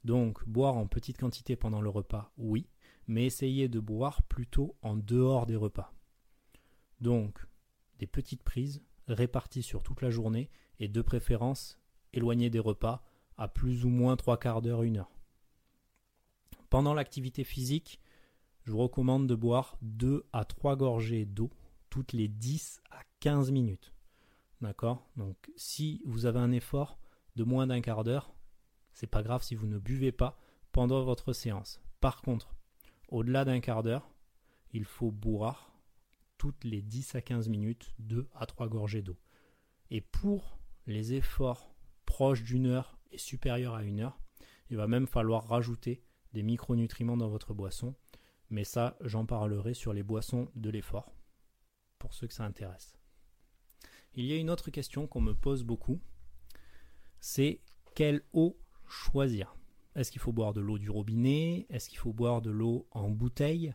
Donc 0.05 0.47
boire 0.49 0.77
en 0.77 0.87
petite 0.87 1.19
quantité 1.19 1.57
pendant 1.57 1.81
le 1.81 1.89
repas, 1.89 2.33
oui, 2.37 2.69
mais 3.07 3.27
essayez 3.27 3.69
de 3.69 3.81
boire 3.81 4.23
plutôt 4.23 4.77
en 4.83 4.97
dehors 4.97 5.47
des 5.47 5.57
repas. 5.57 5.93
Donc 7.01 7.45
des 7.99 8.07
petites 8.07 8.43
prises 8.43 8.85
réparties 9.09 9.63
sur 9.63 9.83
toute 9.83 10.01
la 10.01 10.11
journée 10.11 10.51
et 10.79 10.89
de 10.89 11.03
préférence 11.03 11.81
éloignées 12.13 12.51
des 12.51 12.59
repas 12.59 13.03
à 13.37 13.49
plus 13.49 13.85
ou 13.85 13.89
moins 13.89 14.17
trois 14.17 14.39
quarts 14.39 14.63
d'heure, 14.63 14.83
une 14.83 14.99
heure. 14.99 15.11
Pendant 16.71 16.95
l'activité 16.95 17.45
physique, 17.45 18.01
je 18.65 18.73
vous 18.73 18.79
recommande 18.79 19.27
de 19.27 19.35
boire 19.35 19.77
2 19.83 20.25
à 20.33 20.45
3 20.45 20.77
gorgées 20.77 21.25
d'eau 21.25 21.51
toutes 21.91 22.13
les 22.13 22.29
10 22.29 22.81
à 22.91 23.01
15 23.21 23.51
minutes. 23.51 23.93
D'accord? 24.61 25.07
Donc 25.17 25.37
si 25.57 26.03
vous 26.07 26.27
avez 26.27 26.39
un 26.39 26.53
effort 26.53 26.99
de 27.37 27.45
moins 27.45 27.67
d'un 27.67 27.81
quart 27.81 28.05
d'heure, 28.05 28.33
c'est 28.93 29.07
pas 29.07 29.23
grave 29.23 29.43
si 29.43 29.55
vous 29.55 29.67
ne 29.67 29.79
buvez 29.79 30.13
pas 30.13 30.39
pendant 30.71 31.03
votre 31.05 31.33
séance. 31.33 31.81
Par 32.01 32.23
contre, 32.23 32.55
au-delà 33.09 33.45
d'un 33.45 33.61
quart 33.61 33.83
d'heure, 33.83 34.11
il 34.73 34.85
faut 34.85 35.11
boire 35.11 35.75
toutes 36.39 36.65
les 36.65 36.83
10 36.83 37.15
à 37.15 37.21
15 37.21 37.49
minutes 37.49 37.93
2 37.99 38.29
à 38.35 38.47
3 38.47 38.69
gorgées 38.69 39.03
d'eau. 39.03 39.17
Et 39.91 40.01
pour 40.01 40.59
les 40.87 41.15
efforts 41.15 41.75
proches 42.07 42.43
d'une 42.43 42.67
heure 42.67 42.99
et 43.11 43.19
supérieurs 43.19 43.75
à 43.75 43.85
une 43.85 44.01
heure, 44.01 44.19
il 44.71 44.77
va 44.77 44.87
même 44.87 45.07
falloir 45.07 45.47
rajouter 45.47 46.03
des 46.33 46.43
micronutriments 46.43 47.17
dans 47.17 47.29
votre 47.29 47.53
boisson, 47.55 47.95
Mais 48.53 48.65
ça, 48.65 48.99
j'en 49.01 49.25
parlerai 49.25 49.73
sur 49.73 49.95
les 49.95 50.03
boissons 50.03 50.51
de 50.57 50.69
l'effort, 50.69 51.11
pour 51.99 52.13
ceux 52.13 52.27
que 52.27 52.35
ça 52.35 52.45
intéresse. 52.45 52.99
Il 54.15 54.27
y 54.27 54.35
a 54.35 54.37
une 54.37 54.51
autre 54.51 54.71
question 54.71 55.07
qu'on 55.07 55.23
me 55.23 55.33
pose 55.33 55.65
beaucoup, 55.65 56.03
c'est 57.19 57.63
quelle 57.95 58.21
eau 58.35 58.61
choisir? 58.87 59.57
Est-ce 59.95 60.13
qu'il 60.13 60.21
faut 60.21 60.35
boire 60.35 60.53
de 60.53 60.61
l'eau 60.61 60.77
du 60.77 60.91
robinet? 60.91 61.65
Est-ce 61.71 61.89
qu'il 61.89 61.97
faut 61.97 62.13
boire 62.13 62.43
de 62.43 62.51
l'eau 62.51 62.87
en 62.91 63.09
bouteille? 63.09 63.75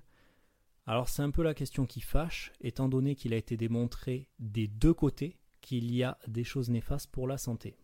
Alors 0.85 1.09
c'est 1.09 1.23
un 1.23 1.31
peu 1.31 1.41
la 1.41 1.55
question 1.55 1.87
qui 1.87 2.01
fâche, 2.01 2.53
étant 2.61 2.87
donné 2.87 3.15
qu'il 3.15 3.33
a 3.33 3.37
été 3.37 3.57
démontré 3.57 4.29
des 4.37 4.67
deux 4.67 4.93
côtés 4.93 5.39
qu'il 5.59 5.91
y 5.91 6.03
a 6.03 6.19
des 6.27 6.43
choses 6.43 6.69
néfastes 6.69 7.09
pour 7.09 7.27
la 7.27 7.39
santé. 7.39 7.79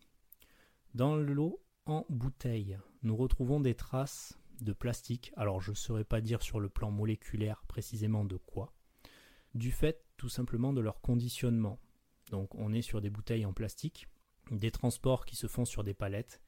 Dans 0.94 1.16
l'eau 1.16 1.60
en 1.86 2.06
bouteille, 2.08 2.78
nous 3.02 3.16
retrouvons 3.16 3.58
des 3.58 3.74
traces 3.74 4.38
de 4.60 4.72
plastique, 4.72 5.32
alors 5.36 5.60
je 5.60 5.70
ne 5.70 5.76
saurais 5.76 6.04
pas 6.04 6.20
dire 6.20 6.42
sur 6.42 6.60
le 6.60 6.68
plan 6.68 6.90
moléculaire 6.90 7.62
précisément 7.66 8.24
de 8.24 8.36
quoi, 8.36 8.72
du 9.54 9.70
fait 9.70 10.04
tout 10.16 10.28
simplement 10.28 10.72
de 10.72 10.80
leur 10.80 11.00
conditionnement. 11.00 11.78
Donc 12.30 12.54
on 12.54 12.72
est 12.72 12.82
sur 12.82 13.00
des 13.00 13.10
bouteilles 13.10 13.46
en 13.46 13.52
plastique, 13.52 14.08
des 14.50 14.70
transports 14.70 15.24
qui 15.24 15.36
se 15.36 15.46
font 15.46 15.64
sur 15.64 15.84
des 15.84 15.94
palettes, 15.94 16.40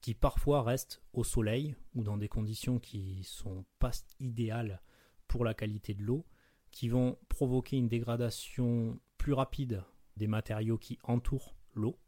qui 0.00 0.14
parfois 0.14 0.62
restent 0.62 1.02
au 1.12 1.24
soleil 1.24 1.74
ou 1.94 2.04
dans 2.04 2.16
des 2.16 2.28
conditions 2.28 2.78
qui 2.78 3.24
sont 3.24 3.64
pas 3.78 3.92
idéales 4.20 4.82
pour 5.26 5.44
la 5.44 5.54
qualité 5.54 5.94
de 5.94 6.02
l'eau, 6.02 6.26
qui 6.70 6.88
vont 6.88 7.18
provoquer 7.28 7.76
une 7.76 7.88
dégradation 7.88 9.00
plus 9.18 9.32
rapide 9.32 9.82
des 10.16 10.26
matériaux 10.26 10.78
qui 10.78 10.98
entourent 11.02 11.56
l'eau 11.74 11.98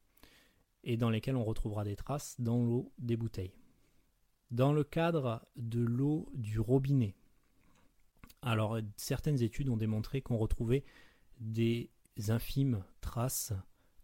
et 0.84 0.96
dans 0.96 1.10
lesquels 1.10 1.36
on 1.36 1.44
retrouvera 1.44 1.84
des 1.84 1.96
traces 1.96 2.36
dans 2.38 2.62
l'eau 2.62 2.92
des 2.98 3.16
bouteilles. 3.16 3.54
Dans 4.50 4.72
le 4.72 4.82
cadre 4.82 5.46
de 5.56 5.80
l'eau 5.80 6.30
du 6.32 6.58
robinet, 6.58 7.14
alors 8.40 8.78
certaines 8.96 9.42
études 9.42 9.68
ont 9.68 9.76
démontré 9.76 10.22
qu'on 10.22 10.38
retrouvait 10.38 10.84
des 11.40 11.90
infimes 12.28 12.82
traces 13.00 13.52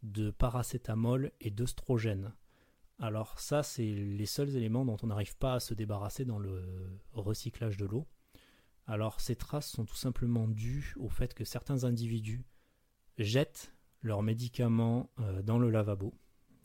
de 0.02 0.30
paracétamol 0.30 1.32
et 1.40 1.50
d'œstrogène. 1.50 2.34
Alors 3.00 3.40
ça, 3.40 3.62
c'est 3.62 3.90
les 3.90 4.26
seuls 4.26 4.54
éléments 4.56 4.84
dont 4.84 4.98
on 5.02 5.06
n'arrive 5.06 5.36
pas 5.36 5.54
à 5.54 5.60
se 5.60 5.74
débarrasser 5.74 6.24
dans 6.24 6.38
le 6.38 6.62
recyclage 7.12 7.76
de 7.76 7.86
l'eau. 7.86 8.06
Alors 8.86 9.20
ces 9.20 9.36
traces 9.36 9.70
sont 9.70 9.86
tout 9.86 9.96
simplement 9.96 10.46
dues 10.46 10.94
au 10.98 11.08
fait 11.08 11.32
que 11.32 11.44
certains 11.44 11.84
individus 11.84 12.44
jettent 13.18 13.74
leurs 14.02 14.22
médicaments 14.22 15.10
euh, 15.20 15.42
dans 15.42 15.58
le 15.58 15.70
lavabo. 15.70 16.12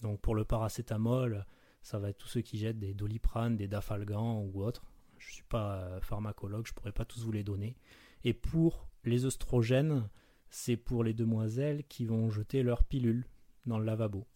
Donc 0.01 0.19
pour 0.19 0.35
le 0.35 0.43
paracétamol, 0.43 1.45
ça 1.81 1.99
va 1.99 2.09
être 2.09 2.17
tous 2.17 2.27
ceux 2.27 2.41
qui 2.41 2.57
jettent 2.57 2.79
des 2.79 2.93
doliprane, 2.93 3.55
des 3.55 3.67
dafalgan 3.67 4.41
ou 4.41 4.63
autres. 4.63 4.91
Je 5.17 5.27
ne 5.27 5.33
suis 5.33 5.43
pas 5.43 5.75
euh, 5.75 6.01
pharmacologue, 6.01 6.65
je 6.65 6.71
ne 6.71 6.75
pourrais 6.75 6.91
pas 6.91 7.05
tous 7.05 7.23
vous 7.23 7.31
les 7.31 7.43
donner. 7.43 7.75
Et 8.23 8.33
pour 8.33 8.87
les 9.03 9.25
oestrogènes, 9.25 10.09
c'est 10.49 10.77
pour 10.77 11.03
les 11.03 11.13
demoiselles 11.13 11.83
qui 11.87 12.05
vont 12.05 12.29
jeter 12.29 12.63
leurs 12.63 12.83
pilules 12.83 13.25
dans 13.65 13.79
le 13.79 13.85
lavabo. 13.85 14.27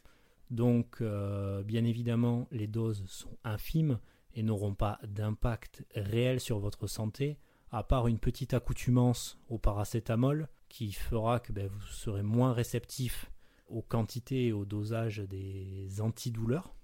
Donc, 0.51 0.97
euh, 1.01 1.63
bien 1.63 1.83
évidemment, 1.85 2.47
les 2.51 2.67
doses 2.67 3.03
sont 3.07 3.37
infimes 3.43 3.99
et 4.35 4.43
n'auront 4.43 4.75
pas 4.75 4.99
d'impact 5.03 5.85
réel 5.95 6.39
sur 6.39 6.59
votre 6.59 6.87
santé, 6.87 7.37
à 7.71 7.83
part 7.83 8.07
une 8.07 8.19
petite 8.19 8.53
accoutumance 8.53 9.39
au 9.49 9.57
paracétamol 9.57 10.47
qui 10.69 10.91
fera 10.91 11.39
que 11.39 11.51
ben, 11.51 11.67
vous 11.67 11.81
serez 11.87 12.23
moins 12.23 12.53
réceptif 12.53 13.31
aux 13.67 13.81
quantités 13.81 14.47
et 14.47 14.53
au 14.53 14.65
dosage 14.65 15.19
des 15.19 16.01
antidouleurs 16.01 16.75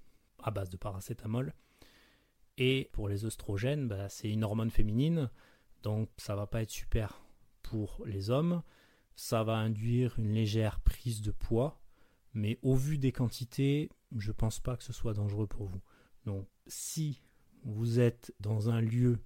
base 0.51 0.69
de 0.69 0.77
paracétamol. 0.77 1.53
Et 2.57 2.89
pour 2.91 3.07
les 3.07 3.25
oestrogènes, 3.25 3.88
ben, 3.88 4.09
c'est 4.09 4.29
une 4.29 4.43
hormone 4.43 4.71
féminine, 4.71 5.29
donc 5.83 6.09
ça 6.17 6.35
va 6.35 6.47
pas 6.47 6.62
être 6.62 6.71
super 6.71 7.21
pour 7.62 8.03
les 8.05 8.29
hommes 8.29 8.62
ça 9.19 9.43
va 9.43 9.57
induire 9.57 10.17
une 10.17 10.31
légère 10.31 10.79
prise 10.79 11.21
de 11.21 11.31
poids, 11.31 11.81
mais 12.33 12.57
au 12.62 12.73
vu 12.73 12.97
des 12.97 13.12
quantités, 13.12 13.89
je 14.15 14.31
pense 14.31 14.62
pas 14.62 14.77
que 14.77 14.83
ce 14.83 14.93
soit 14.93 15.13
dangereux 15.13 15.45
pour 15.45 15.65
vous. 15.65 15.81
Donc 16.25 16.47
si 16.67 17.21
vous 17.65 17.99
êtes 17.99 18.33
dans 18.39 18.69
un 18.69 18.79
lieu 18.79 19.19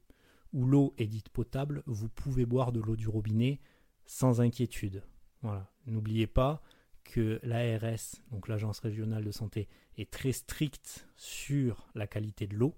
où 0.51 0.65
l'eau 0.65 0.95
est 0.97 1.05
dite 1.05 1.29
potable, 1.29 1.83
vous 1.85 2.09
pouvez 2.09 2.47
boire 2.47 2.71
de 2.71 2.79
l'eau 2.79 2.95
du 2.95 3.07
robinet 3.07 3.59
sans 4.07 4.41
inquiétude. 4.41 5.03
Voilà. 5.43 5.71
N'oubliez 5.85 6.25
pas 6.25 6.63
que 7.03 7.39
l'ARS, 7.43 8.21
donc 8.31 8.47
l'Agence 8.47 8.79
régionale 8.79 9.23
de 9.23 9.31
santé, 9.31 9.67
est 9.97 10.11
très 10.11 10.31
stricte 10.31 11.07
sur 11.15 11.87
la 11.95 12.07
qualité 12.07 12.47
de 12.47 12.55
l'eau, 12.55 12.75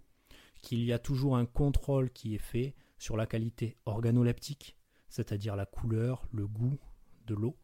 qu'il 0.61 0.83
y 0.83 0.93
a 0.93 0.99
toujours 0.99 1.37
un 1.37 1.45
contrôle 1.45 2.11
qui 2.11 2.35
est 2.35 2.39
fait 2.39 2.75
sur 2.97 3.17
la 3.17 3.27
qualité 3.27 3.77
organoleptique, 3.85 4.75
c'est-à-dire 5.09 5.55
la 5.55 5.65
couleur, 5.65 6.27
le 6.31 6.47
goût, 6.47 6.79
de 7.27 7.35
l'eau, 7.35 7.57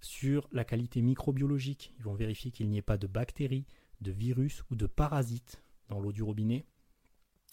sur 0.00 0.48
la 0.52 0.64
qualité 0.64 1.02
microbiologique. 1.02 1.94
Ils 1.98 2.04
vont 2.04 2.14
vérifier 2.14 2.50
qu'il 2.50 2.68
n'y 2.68 2.78
ait 2.78 2.82
pas 2.82 2.98
de 2.98 3.06
bactéries, 3.06 3.66
de 4.00 4.10
virus 4.10 4.64
ou 4.70 4.76
de 4.76 4.86
parasites 4.86 5.62
dans 5.88 6.00
l'eau 6.00 6.12
du 6.12 6.22
robinet. 6.22 6.66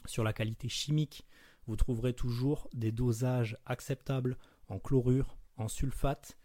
Sur 0.06 0.24
la 0.24 0.34
qualité 0.34 0.70
chimique, 0.70 1.26
vous 1.68 1.76
trouverez 1.76 2.14
toujours 2.14 2.68
des 2.74 2.92
dosages 2.92 3.58
acceptables 3.66 4.38
en 4.68 4.80
chlorure, 4.80 5.38
en 5.58 5.68
sulfate, 5.68 6.39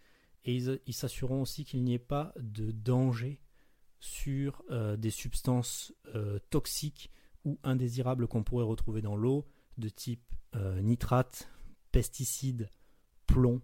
et 0.45 0.55
ils 0.55 0.93
s'assureront 0.93 1.41
aussi 1.41 1.65
qu'il 1.65 1.83
n'y 1.83 1.93
ait 1.93 1.99
pas 1.99 2.33
de 2.39 2.71
danger 2.71 3.41
sur 3.99 4.63
euh, 4.69 4.95
des 4.95 5.09
substances 5.09 5.93
euh, 6.13 6.39
toxiques 6.49 7.11
ou 7.43 7.59
indésirables 7.63 8.27
qu'on 8.27 8.43
pourrait 8.43 8.65
retrouver 8.65 9.01
dans 9.01 9.15
l'eau, 9.15 9.47
de 9.77 9.89
type 9.89 10.33
euh, 10.55 10.81
nitrate, 10.81 11.49
pesticides, 11.91 12.69
plomb. 13.25 13.61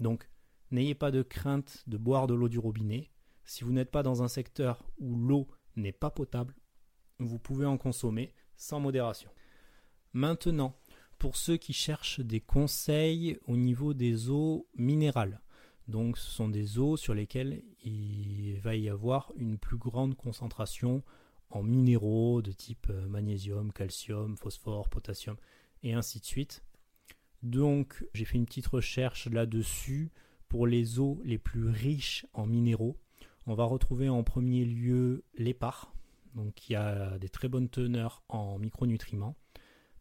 Donc 0.00 0.28
N'ayez 0.72 0.94
pas 0.94 1.10
de 1.10 1.20
crainte 1.20 1.84
de 1.86 1.98
boire 1.98 2.26
de 2.26 2.32
l'eau 2.32 2.48
du 2.48 2.58
robinet. 2.58 3.10
Si 3.44 3.62
vous 3.62 3.72
n'êtes 3.72 3.90
pas 3.90 4.02
dans 4.02 4.22
un 4.22 4.28
secteur 4.28 4.82
où 4.98 5.18
l'eau 5.18 5.46
n'est 5.76 5.92
pas 5.92 6.10
potable, 6.10 6.54
vous 7.18 7.38
pouvez 7.38 7.66
en 7.66 7.76
consommer 7.76 8.32
sans 8.56 8.80
modération. 8.80 9.30
Maintenant, 10.14 10.74
pour 11.18 11.36
ceux 11.36 11.58
qui 11.58 11.74
cherchent 11.74 12.20
des 12.20 12.40
conseils 12.40 13.38
au 13.46 13.58
niveau 13.58 13.92
des 13.92 14.30
eaux 14.30 14.66
minérales, 14.74 15.42
donc 15.92 16.18
ce 16.18 16.30
sont 16.30 16.48
des 16.48 16.78
eaux 16.78 16.96
sur 16.96 17.14
lesquelles 17.14 17.62
il 17.84 18.58
va 18.60 18.74
y 18.74 18.88
avoir 18.88 19.32
une 19.36 19.58
plus 19.58 19.76
grande 19.76 20.16
concentration 20.16 21.02
en 21.50 21.62
minéraux 21.62 22.40
de 22.40 22.50
type 22.50 22.88
euh, 22.90 23.06
magnésium, 23.06 23.72
calcium, 23.72 24.36
phosphore, 24.36 24.88
potassium 24.88 25.36
et 25.82 25.92
ainsi 25.92 26.18
de 26.18 26.24
suite. 26.24 26.64
Donc 27.42 28.04
j'ai 28.14 28.24
fait 28.24 28.38
une 28.38 28.46
petite 28.46 28.66
recherche 28.66 29.28
là-dessus 29.28 30.10
pour 30.48 30.66
les 30.66 30.98
eaux 30.98 31.20
les 31.24 31.38
plus 31.38 31.68
riches 31.68 32.26
en 32.32 32.46
minéraux, 32.46 32.96
on 33.46 33.54
va 33.54 33.64
retrouver 33.64 34.08
en 34.08 34.22
premier 34.22 34.64
lieu 34.64 35.24
l'épar, 35.34 35.92
donc 36.34 36.54
qui 36.54 36.74
a 36.74 37.18
des 37.18 37.28
très 37.28 37.48
bonnes 37.48 37.68
teneurs 37.68 38.22
en 38.28 38.58
micronutriments. 38.58 39.36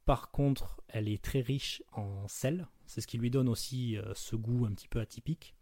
Par 0.05 0.31
contre, 0.31 0.81
elle 0.87 1.07
est 1.07 1.23
très 1.23 1.41
riche 1.41 1.83
en 1.91 2.27
sel, 2.27 2.67
c'est 2.85 3.01
ce 3.01 3.07
qui 3.07 3.17
lui 3.17 3.29
donne 3.29 3.49
aussi 3.49 3.97
euh, 3.97 4.13
ce 4.15 4.35
goût 4.35 4.65
un 4.65 4.71
petit 4.71 4.87
peu 4.87 4.99
atypique 4.99 5.55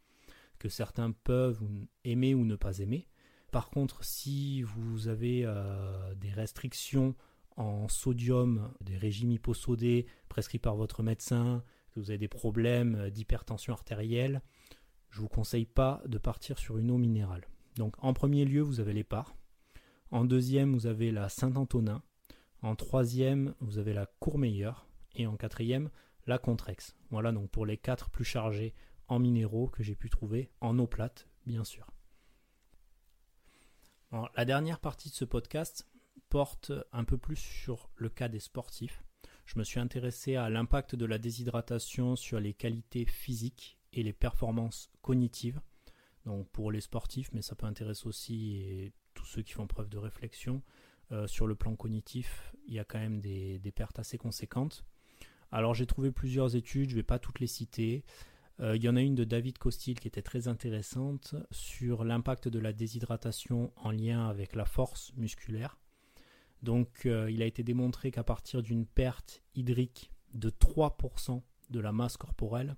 que 0.60 0.70
certains 0.70 1.12
peuvent 1.12 1.62
aimer 2.04 2.36
ou 2.36 2.46
ne 2.46 2.56
pas 2.56 2.80
aimer. 2.80 3.08
Par 3.52 3.70
contre, 3.70 4.04
si 4.04 4.62
vous 4.62 5.08
avez 5.08 5.44
euh, 5.46 6.14
des 6.16 6.30
restrictions 6.30 7.16
en 7.56 7.88
sodium, 7.88 8.72
des 8.82 8.98
régimes 8.98 9.32
hyposodés 9.32 10.06
prescrits 10.30 10.60
par 10.60 10.76
votre 10.76 11.02
médecin, 11.02 11.64
que 11.92 12.00
vous 12.00 12.12
avez 12.12 12.20
des 12.20 12.28
problèmes 12.28 13.10
d'hypertension 13.10 13.74
artérielle, 13.74 14.42
je 15.10 15.22
vous 15.22 15.28
conseille 15.28 15.66
pas 15.66 16.02
de 16.06 16.18
partir 16.20 16.60
sur 16.60 16.78
une 16.78 16.92
eau 16.92 16.98
minérale. 16.98 17.48
Donc 17.76 17.96
en 18.00 18.14
premier 18.14 18.46
lieu, 18.46 18.62
vous 18.62 18.80
avez 18.80 18.94
l'épar. 18.94 19.36
En 20.12 20.26
deuxième, 20.26 20.74
vous 20.74 20.86
avez 20.86 21.12
la 21.12 21.30
Saint-Antonin. 21.30 22.04
En 22.62 22.76
troisième, 22.76 23.56
vous 23.60 23.78
avez 23.78 23.94
la 23.94 24.06
Courmeilleure. 24.20 24.88
Et 25.16 25.26
en 25.26 25.36
quatrième, 25.36 25.90
la 26.28 26.38
Contrex. 26.38 26.96
Voilà 27.10 27.32
donc 27.32 27.50
pour 27.50 27.66
les 27.66 27.78
quatre 27.78 28.10
plus 28.10 28.24
chargés 28.24 28.74
en 29.10 29.20
minéraux 29.20 29.68
que 29.68 29.84
j'ai 29.84 29.96
pu 29.96 30.10
trouver 30.10 30.50
en 30.62 30.80
eau 30.80 30.88
plate, 30.88 31.28
bien 31.46 31.64
sûr. 31.64 31.92
la 34.36 34.46
dernière 34.46 34.80
partie 34.80 35.10
de 35.10 35.14
ce 35.14 35.26
podcast 35.26 35.88
porte 36.30 36.72
un 36.92 37.04
peu 37.04 37.18
plus 37.18 37.36
sur 37.36 37.90
le 37.96 38.10
cas 38.10 38.28
des 38.28 38.40
sportifs. 38.40 39.04
Je 39.46 39.58
me 39.58 39.64
suis 39.64 39.80
intéressé 39.80 40.36
à 40.36 40.50
l'impact 40.50 40.96
de 40.96 41.06
la 41.06 41.18
déshydratation 41.18 42.16
sur 42.16 42.40
les 42.40 42.54
qualités 42.54 43.06
physiques 43.06 43.80
et 43.94 44.04
les 44.04 44.14
performances 44.14 44.92
cognitives. 45.02 45.60
Donc 46.26 46.48
pour 46.50 46.72
les 46.72 46.82
sportifs, 46.82 47.32
mais 47.34 47.42
ça 47.42 47.56
peut 47.56 47.66
intéresser 47.66 48.08
aussi 48.08 48.94
tous 49.16 49.26
ceux 49.26 49.42
qui 49.42 49.54
font 49.54 49.68
preuve 49.68 49.90
de 49.90 49.98
réflexion. 49.98 50.62
Euh, 51.12 51.26
sur 51.26 51.48
le 51.48 51.56
plan 51.56 51.76
cognitif, 51.76 52.54
il 52.68 52.76
y 52.76 52.80
a 52.80 52.84
quand 52.84 53.00
même 53.00 53.20
des, 53.20 53.60
pertes 53.76 53.98
assez 53.98 54.20
conséquentes. 54.20 54.86
Alors 55.52 55.74
j'ai 55.74 55.88
trouvé 55.88 56.12
plusieurs 56.12 56.56
études, 56.56 56.90
je 56.90 56.96
ne 56.96 57.00
vais 57.00 57.04
pas 57.04 57.18
toutes 57.18 57.40
les 57.40 57.48
citer. 57.48 58.04
Euh, 58.62 58.76
il 58.76 58.84
y 58.84 58.90
en 58.90 58.96
a 58.96 59.02
une 59.02 59.16
de 59.16 59.24
David 59.24 59.58
Costil 59.58 60.00
qui 60.00 60.08
était 60.08 60.22
très 60.22 60.48
intéressante 60.48 61.36
sur 61.52 62.04
l'impact 62.04 62.48
de 62.48 62.60
la 62.60 62.74
déshydratation 62.74 63.72
en 63.78 63.92
lien 63.92 64.28
avec 64.28 64.56
la 64.56 64.66
force 64.66 65.14
musculaire. 65.16 65.78
Donc 66.62 67.06
euh, 67.06 67.32
il 67.32 67.42
a 67.42 67.46
été 67.46 67.64
démontré 67.64 68.12
qu'à 68.12 68.24
partir 68.24 68.62
d'une 68.62 68.86
perte 68.86 69.42
hydrique 69.56 70.12
de 70.34 70.50
3% 70.50 71.42
de 71.70 71.80
la 71.80 71.94
masse 71.94 72.18
corporelle, 72.18 72.76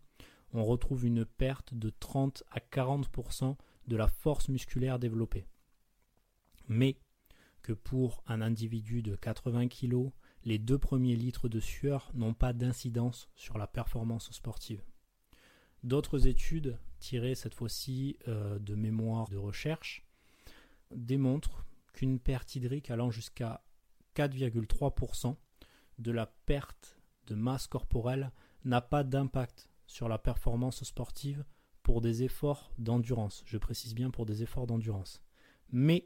on 0.53 0.63
retrouve 0.63 1.05
une 1.05 1.25
perte 1.25 1.73
de 1.73 1.89
30 1.89 2.43
à 2.51 2.59
40% 2.59 3.55
de 3.87 3.95
la 3.95 4.07
force 4.07 4.49
musculaire 4.49 4.99
développée. 4.99 5.47
Mais 6.67 6.99
que 7.63 7.73
pour 7.73 8.23
un 8.27 8.41
individu 8.41 9.01
de 9.01 9.15
80 9.15 9.67
kg, 9.67 10.11
les 10.43 10.59
deux 10.59 10.77
premiers 10.77 11.15
litres 11.15 11.49
de 11.49 11.59
sueur 11.59 12.11
n'ont 12.13 12.33
pas 12.33 12.53
d'incidence 12.53 13.29
sur 13.35 13.57
la 13.57 13.67
performance 13.67 14.31
sportive. 14.31 14.83
D'autres 15.83 16.27
études, 16.27 16.77
tirées 16.99 17.35
cette 17.35 17.55
fois-ci 17.55 18.17
euh, 18.27 18.59
de 18.59 18.75
mémoires 18.75 19.29
de 19.29 19.37
recherche, 19.37 20.05
démontrent 20.91 21.65
qu'une 21.93 22.19
perte 22.19 22.55
hydrique 22.55 22.91
allant 22.91 23.11
jusqu'à 23.11 23.63
4,3% 24.15 25.35
de 25.99 26.11
la 26.11 26.27
perte 26.27 26.99
de 27.27 27.35
masse 27.35 27.67
corporelle 27.67 28.31
n'a 28.65 28.81
pas 28.81 29.03
d'impact 29.03 29.69
sur 29.87 30.07
la 30.07 30.17
performance 30.17 30.83
sportive 30.83 31.43
pour 31.83 32.01
des 32.01 32.23
efforts 32.23 32.71
d'endurance. 32.77 33.43
Je 33.45 33.57
précise 33.57 33.95
bien 33.95 34.11
pour 34.11 34.25
des 34.25 34.43
efforts 34.43 34.67
d'endurance. 34.67 35.21
Mais 35.71 36.05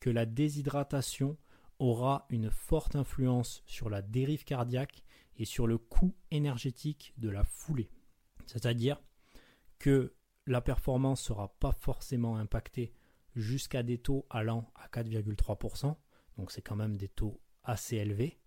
que 0.00 0.10
la 0.10 0.26
déshydratation 0.26 1.36
aura 1.78 2.26
une 2.30 2.50
forte 2.50 2.96
influence 2.96 3.62
sur 3.66 3.90
la 3.90 4.02
dérive 4.02 4.44
cardiaque 4.44 5.04
et 5.36 5.44
sur 5.44 5.66
le 5.66 5.78
coût 5.78 6.14
énergétique 6.30 7.12
de 7.18 7.28
la 7.28 7.44
foulée. 7.44 7.90
C'est-à-dire 8.46 9.02
que 9.78 10.14
la 10.46 10.60
performance 10.60 11.22
ne 11.22 11.26
sera 11.26 11.48
pas 11.58 11.72
forcément 11.72 12.36
impactée 12.36 12.94
jusqu'à 13.34 13.82
des 13.82 13.98
taux 13.98 14.26
allant 14.30 14.70
à 14.74 14.88
4,3%. 14.88 15.96
Donc 16.38 16.50
c'est 16.52 16.62
quand 16.62 16.76
même 16.76 16.96
des 16.96 17.08
taux 17.08 17.40
assez 17.64 17.96
élevés. 17.96 18.38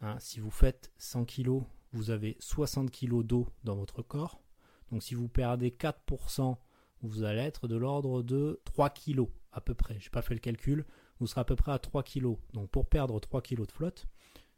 Hein, 0.00 0.16
si 0.18 0.40
vous 0.40 0.50
faites 0.50 0.92
100 0.98 1.24
kg, 1.26 1.60
vous 1.92 2.10
avez 2.10 2.36
60 2.40 2.90
kg 2.90 3.22
d'eau 3.22 3.48
dans 3.64 3.76
votre 3.76 4.02
corps. 4.02 4.42
Donc 4.90 5.02
si 5.02 5.14
vous 5.14 5.28
perdez 5.28 5.70
4%, 5.70 6.56
vous 7.02 7.22
allez 7.22 7.40
être 7.40 7.68
de 7.68 7.76
l'ordre 7.76 8.22
de 8.22 8.60
3 8.64 8.90
kg 8.90 9.26
à 9.52 9.60
peu 9.60 9.74
près. 9.74 9.98
Je 9.98 10.06
n'ai 10.06 10.10
pas 10.10 10.22
fait 10.22 10.34
le 10.34 10.40
calcul, 10.40 10.84
vous 11.18 11.26
serez 11.26 11.40
à 11.40 11.44
peu 11.44 11.56
près 11.56 11.72
à 11.72 11.78
3 11.78 12.02
kg. 12.02 12.36
Donc 12.52 12.70
pour 12.70 12.88
perdre 12.88 13.18
3 13.18 13.42
kg 13.42 13.66
de 13.66 13.72
flotte, 13.72 14.06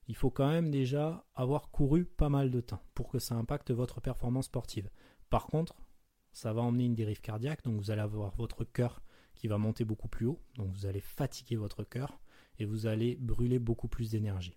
il 0.08 0.16
faut 0.16 0.30
quand 0.30 0.48
même 0.48 0.70
déjà 0.70 1.24
avoir 1.34 1.70
couru 1.70 2.04
pas 2.04 2.28
mal 2.28 2.50
de 2.50 2.60
temps 2.60 2.82
pour 2.94 3.08
que 3.08 3.18
ça 3.18 3.34
impacte 3.34 3.70
votre 3.70 4.00
performance 4.00 4.46
sportive. 4.46 4.90
Par 5.30 5.46
contre, 5.46 5.76
ça 6.32 6.52
va 6.52 6.62
emmener 6.62 6.84
une 6.84 6.94
dérive 6.94 7.20
cardiaque, 7.20 7.62
donc 7.64 7.76
vous 7.76 7.90
allez 7.90 8.00
avoir 8.00 8.34
votre 8.36 8.64
cœur 8.64 9.02
qui 9.34 9.48
va 9.48 9.58
monter 9.58 9.84
beaucoup 9.84 10.08
plus 10.08 10.26
haut, 10.26 10.40
donc 10.56 10.72
vous 10.72 10.86
allez 10.86 11.00
fatiguer 11.00 11.56
votre 11.56 11.84
cœur 11.84 12.20
et 12.58 12.64
vous 12.64 12.86
allez 12.86 13.16
brûler 13.16 13.58
beaucoup 13.58 13.88
plus 13.88 14.10
d'énergie. 14.10 14.56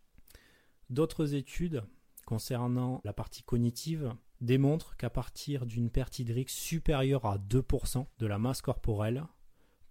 D'autres 0.89 1.33
études 1.33 1.83
concernant 2.25 3.01
la 3.03 3.13
partie 3.13 3.43
cognitive 3.43 4.13
démontrent 4.41 4.97
qu'à 4.97 5.09
partir 5.09 5.65
d'une 5.65 5.89
perte 5.89 6.19
hydrique 6.19 6.49
supérieure 6.49 7.25
à 7.25 7.37
2% 7.37 8.05
de 8.19 8.25
la 8.25 8.37
masse 8.37 8.61
corporelle, 8.61 9.25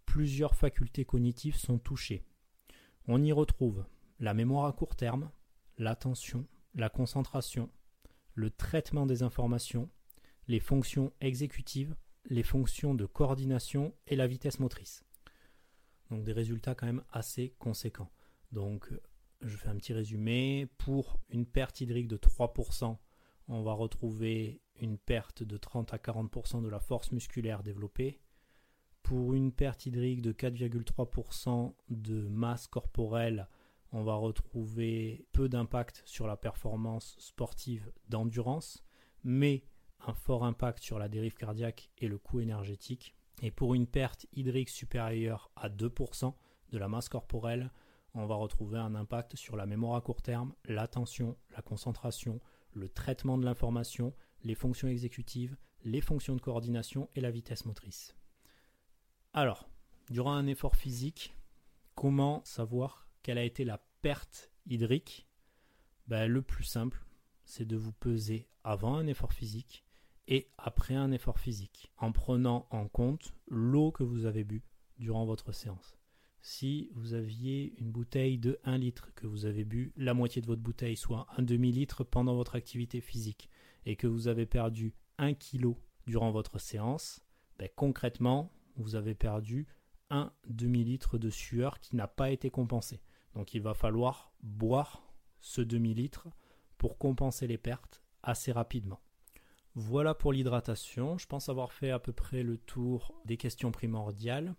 plusieurs 0.05 0.55
facultés 0.55 1.05
cognitives 1.05 1.57
sont 1.57 1.79
touchées. 1.79 2.25
On 3.09 3.23
y 3.23 3.33
retrouve 3.33 3.85
la 4.21 4.35
mémoire 4.35 4.67
à 4.67 4.73
court 4.73 4.97
terme, 4.97 5.31
l'attention, 5.79 6.47
la 6.75 6.89
concentration, 6.89 7.71
le 8.35 8.51
traitement 8.51 9.07
des 9.07 9.23
informations, 9.23 9.89
les 10.49 10.61
fonctions 10.61 11.13
exécutives, 11.21 11.95
les 12.27 12.43
fonctions 12.43 12.95
de 12.95 13.07
coordination 13.07 13.95
et 14.07 14.17
la 14.17 14.27
vitesse 14.27 14.59
motrice. 14.59 15.05
Donc 16.11 16.25
des 16.25 16.33
résultats 16.33 16.75
quand 16.75 16.87
même 16.87 17.05
assez 17.13 17.55
conséquents. 17.59 18.11
Donc 18.53 18.91
je 19.41 19.57
fais 19.57 19.69
un 19.69 19.77
petit 19.77 19.93
résumé. 19.93 20.69
Pour 20.79 21.21
une 21.31 21.47
perte 21.47 21.81
hydrique 21.81 22.09
de 22.09 22.17
3%, 22.17 22.97
on 23.49 23.63
va 23.63 23.73
retrouver 23.73 24.63
une 24.81 24.99
perte 24.99 25.43
de 25.43 25.57
30 25.57 25.95
à 25.95 25.99
40% 25.99 26.63
de 26.63 26.69
la 26.69 26.81
force 26.81 27.13
musculaire 27.13 27.63
développée. 27.63 28.21
Pour 29.03 29.35
une 29.35 29.53
perte 29.53 29.87
hydrique 29.87 30.23
de 30.23 30.33
4,3% 30.33 31.75
de 31.91 32.27
masse 32.29 32.67
corporelle, 32.67 33.49
on 33.95 34.03
va 34.03 34.17
retrouver 34.17 35.25
peu 35.31 35.49
d'impact 35.49 36.03
sur 36.05 36.27
la 36.27 36.37
performance 36.37 37.15
sportive 37.21 37.93
d'endurance, 38.09 38.83
mais 39.23 39.63
un 40.01 40.13
fort 40.13 40.45
impact 40.45 40.83
sur 40.83 40.99
la 40.99 41.09
dérive 41.09 41.35
cardiaque 41.35 41.91
et 41.99 42.09
le 42.09 42.19
coût 42.19 42.41
énergétique. 42.41 43.15
Et 43.41 43.53
pour 43.53 43.73
une 43.73 43.87
perte 43.87 44.27
hydrique 44.33 44.69
supérieure 44.69 45.53
à 45.55 45.69
2% 45.69 46.35
de 46.73 46.79
la 46.79 46.89
masse 46.89 47.09
corporelle, 47.09 47.71
on 48.15 48.27
va 48.27 48.35
retrouver 48.35 48.79
un 48.79 48.97
impact 48.97 49.37
sur 49.37 49.55
la 49.55 49.65
mémoire 49.65 49.95
à 49.95 50.01
court 50.01 50.23
terme, 50.23 50.55
l'attention, 50.65 51.37
la 51.55 51.63
concentration, 51.63 52.41
le 52.73 52.89
traitement 52.89 53.39
de 53.39 53.45
l'information, 53.45 54.13
les 54.43 54.57
fonctions 54.57 54.89
exécutives, 54.89 55.57
les 55.85 56.01
fonctions 56.01 56.35
de 56.35 56.41
coordination 56.41 57.09
et 57.15 57.21
la 57.21 57.31
vitesse 57.31 57.65
motrice. 57.65 58.17
Alors, 59.33 59.69
durant 60.11 60.35
un 60.35 60.49
effort 60.49 60.75
physique, 60.75 61.37
comment 61.95 62.43
savoir 62.45 63.04
quelle 63.25 63.39
a 63.39 63.43
été 63.43 63.65
la 63.65 63.79
perte 64.03 64.53
hydrique 64.67 65.27
ben, 66.07 66.31
Le 66.31 66.43
plus 66.43 66.63
simple, 66.63 67.05
c'est 67.45 67.67
de 67.67 67.77
vous 67.77 67.93
peser 67.93 68.47
avant 68.63 68.95
un 68.97 69.07
effort 69.07 69.33
physique 69.33 69.85
et 70.29 70.49
après 70.59 70.95
un 70.95 71.11
effort 71.11 71.39
physique, 71.39 71.91
en 71.97 72.13
prenant 72.13 72.67
en 72.71 72.87
compte 72.87 73.35
l'eau 73.49 73.91
que 73.91 74.05
vous 74.05 74.27
avez 74.27 74.45
bu 74.45 74.63
durant 74.99 75.25
votre 75.25 75.53
séance. 75.53 75.97
Si 76.43 76.91
vous 76.95 77.15
aviez 77.15 77.75
une 77.79 77.91
bouteille 77.91 78.37
de 78.37 78.61
1 78.65 78.77
litre, 78.77 79.11
que 79.15 79.27
vous 79.27 79.47
avez 79.47 79.65
bu 79.65 79.93
la 79.97 80.13
moitié 80.13 80.43
de 80.43 80.47
votre 80.47 80.63
bouteille, 80.63 80.97
soit 80.97 81.27
un 81.39 81.43
demi-litre 81.43 82.05
pendant 82.05 82.35
votre 82.35 82.55
activité 82.55 83.01
physique, 83.01 83.49
et 83.87 83.97
que 83.97 84.07
vous 84.07 84.29
avez 84.29 84.45
perdu 84.45 84.95
1 85.17 85.33
kg 85.33 85.75
durant 86.07 86.31
votre 86.31 86.59
séance, 86.59 87.25
ben 87.59 87.71
concrètement, 87.75 88.53
vous 88.77 88.97
avez 88.97 89.15
perdu 89.15 89.67
un 90.11 90.31
demi-litre 90.47 91.17
de 91.17 91.31
sueur 91.31 91.81
qui 91.81 91.97
n'a 91.97 92.07
pas 92.07 92.31
été 92.31 92.51
compensé. 92.51 93.01
Donc 93.35 93.55
il 93.55 93.61
va 93.61 93.75
falloir 93.75 94.33
boire 94.43 95.03
ce 95.41 95.61
demi-litre 95.61 96.29
pour 96.79 96.99
compenser 96.99 97.47
les 97.47 97.59
pertes 97.59 98.03
assez 98.23 98.53
rapidement. 98.53 99.01
Voilà 99.75 100.15
pour 100.15 100.33
l'hydratation. 100.33 101.19
Je 101.19 101.27
pense 101.27 101.49
avoir 101.49 101.73
fait 101.73 101.91
à 101.91 101.99
peu 101.99 102.13
près 102.13 102.43
le 102.43 102.59
tour 102.59 103.15
des 103.25 103.37
questions 103.37 103.73
primordiales. 103.73 104.55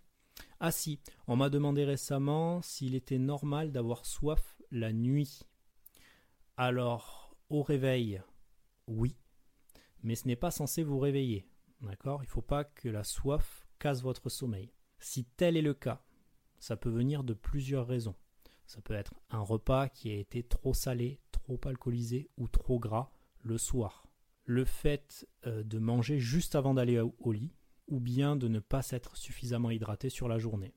Ah 0.59 0.71
si, 0.71 0.99
on 1.27 1.37
m'a 1.37 1.49
demandé 1.49 1.85
récemment 1.85 2.61
s'il 2.61 2.95
était 2.95 3.19
normal 3.19 3.71
d'avoir 3.71 4.05
soif 4.05 4.57
la 4.71 4.91
nuit. 4.91 5.43
Alors, 6.57 7.35
au 7.49 7.63
réveil, 7.63 8.21
oui, 8.87 9.15
mais 10.03 10.15
ce 10.15 10.27
n'est 10.27 10.35
pas 10.35 10.51
censé 10.51 10.83
vous 10.83 10.99
réveiller. 10.99 11.47
D'accord? 11.81 12.23
Il 12.23 12.27
ne 12.27 12.31
faut 12.31 12.41
pas 12.41 12.63
que 12.63 12.89
la 12.89 13.03
soif 13.03 13.65
casse 13.79 14.01
votre 14.01 14.29
sommeil. 14.29 14.73
Si 14.99 15.25
tel 15.25 15.55
est 15.55 15.61
le 15.61 15.73
cas, 15.73 16.03
ça 16.59 16.75
peut 16.75 16.89
venir 16.89 17.23
de 17.23 17.33
plusieurs 17.33 17.87
raisons. 17.87 18.15
Ça 18.65 18.81
peut 18.81 18.93
être 18.93 19.13
un 19.29 19.41
repas 19.41 19.89
qui 19.89 20.11
a 20.11 20.15
été 20.15 20.43
trop 20.43 20.73
salé, 20.73 21.19
trop 21.31 21.59
alcoolisé 21.65 22.29
ou 22.37 22.47
trop 22.47 22.79
gras 22.79 23.11
le 23.41 23.57
soir. 23.57 24.07
Le 24.45 24.65
fait 24.65 25.27
euh, 25.45 25.63
de 25.63 25.79
manger 25.79 26.19
juste 26.19 26.55
avant 26.55 26.73
d'aller 26.73 26.99
au 26.99 27.31
lit, 27.31 27.53
ou 27.87 27.99
bien 27.99 28.35
de 28.35 28.47
ne 28.47 28.59
pas 28.59 28.81
s'être 28.81 29.15
suffisamment 29.17 29.71
hydraté 29.71 30.09
sur 30.09 30.27
la 30.27 30.39
journée. 30.39 30.73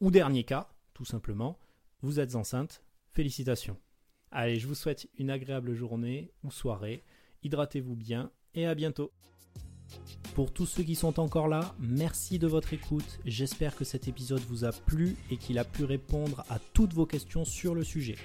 Ou 0.00 0.10
dernier 0.10 0.44
cas, 0.44 0.68
tout 0.94 1.04
simplement, 1.04 1.58
vous 2.00 2.20
êtes 2.20 2.34
enceinte, 2.34 2.82
félicitations. 3.08 3.78
Allez, 4.30 4.58
je 4.58 4.66
vous 4.66 4.74
souhaite 4.74 5.08
une 5.18 5.30
agréable 5.30 5.74
journée 5.74 6.32
ou 6.42 6.50
soirée, 6.50 7.04
hydratez-vous 7.42 7.96
bien 7.96 8.30
et 8.54 8.66
à 8.66 8.74
bientôt. 8.74 9.12
Pour 10.34 10.52
tous 10.52 10.66
ceux 10.66 10.82
qui 10.82 10.94
sont 10.94 11.20
encore 11.20 11.48
là, 11.48 11.74
merci 11.78 12.38
de 12.38 12.46
votre 12.46 12.72
écoute. 12.72 13.18
J'espère 13.24 13.76
que 13.76 13.84
cet 13.84 14.08
épisode 14.08 14.42
vous 14.48 14.64
a 14.64 14.72
plu 14.72 15.16
et 15.30 15.36
qu'il 15.36 15.58
a 15.58 15.64
pu 15.64 15.84
répondre 15.84 16.44
à 16.48 16.58
toutes 16.58 16.94
vos 16.94 17.06
questions 17.06 17.44
sur 17.44 17.74
le 17.74 17.84
sujet. 17.84 18.16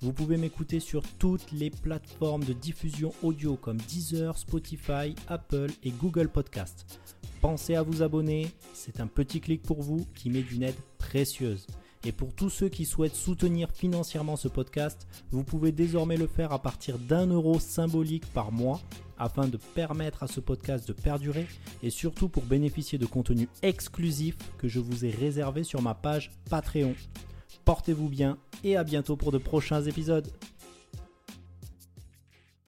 Vous 0.00 0.12
pouvez 0.12 0.36
m'écouter 0.36 0.80
sur 0.80 1.02
toutes 1.18 1.52
les 1.52 1.70
plateformes 1.70 2.44
de 2.44 2.52
diffusion 2.52 3.12
audio 3.22 3.56
comme 3.56 3.76
Deezer, 3.76 4.38
Spotify, 4.38 5.14
Apple 5.28 5.70
et 5.82 5.90
Google 5.90 6.28
Podcast. 6.28 7.00
Pensez 7.40 7.74
à 7.74 7.82
vous 7.82 8.02
abonner, 8.02 8.46
c'est 8.72 9.00
un 9.00 9.06
petit 9.06 9.40
clic 9.40 9.62
pour 9.62 9.82
vous 9.82 10.06
qui 10.14 10.30
met 10.30 10.42
d'une 10.42 10.62
aide 10.62 10.76
précieuse. 10.98 11.66
Et 12.04 12.12
pour 12.12 12.34
tous 12.34 12.48
ceux 12.48 12.68
qui 12.70 12.86
souhaitent 12.86 13.14
soutenir 13.14 13.70
financièrement 13.72 14.36
ce 14.36 14.48
podcast, 14.48 15.06
vous 15.30 15.44
pouvez 15.44 15.70
désormais 15.70 16.16
le 16.16 16.26
faire 16.26 16.52
à 16.52 16.62
partir 16.62 16.98
d'un 16.98 17.26
euro 17.26 17.60
symbolique 17.60 18.24
par 18.32 18.52
mois 18.52 18.80
afin 19.18 19.48
de 19.48 19.58
permettre 19.74 20.22
à 20.22 20.26
ce 20.26 20.40
podcast 20.40 20.88
de 20.88 20.94
perdurer 20.94 21.46
et 21.82 21.90
surtout 21.90 22.30
pour 22.30 22.44
bénéficier 22.44 22.96
de 22.96 23.04
contenus 23.04 23.48
exclusifs 23.60 24.38
que 24.56 24.66
je 24.66 24.80
vous 24.80 25.04
ai 25.04 25.10
réservés 25.10 25.64
sur 25.64 25.82
ma 25.82 25.94
page 25.94 26.30
Patreon. 26.48 26.94
Portez-vous 27.66 28.08
bien 28.08 28.38
et 28.64 28.76
à 28.76 28.84
bientôt 28.84 29.16
pour 29.16 29.30
de 29.30 29.38
prochains 29.38 29.82
épisodes. 29.82 30.32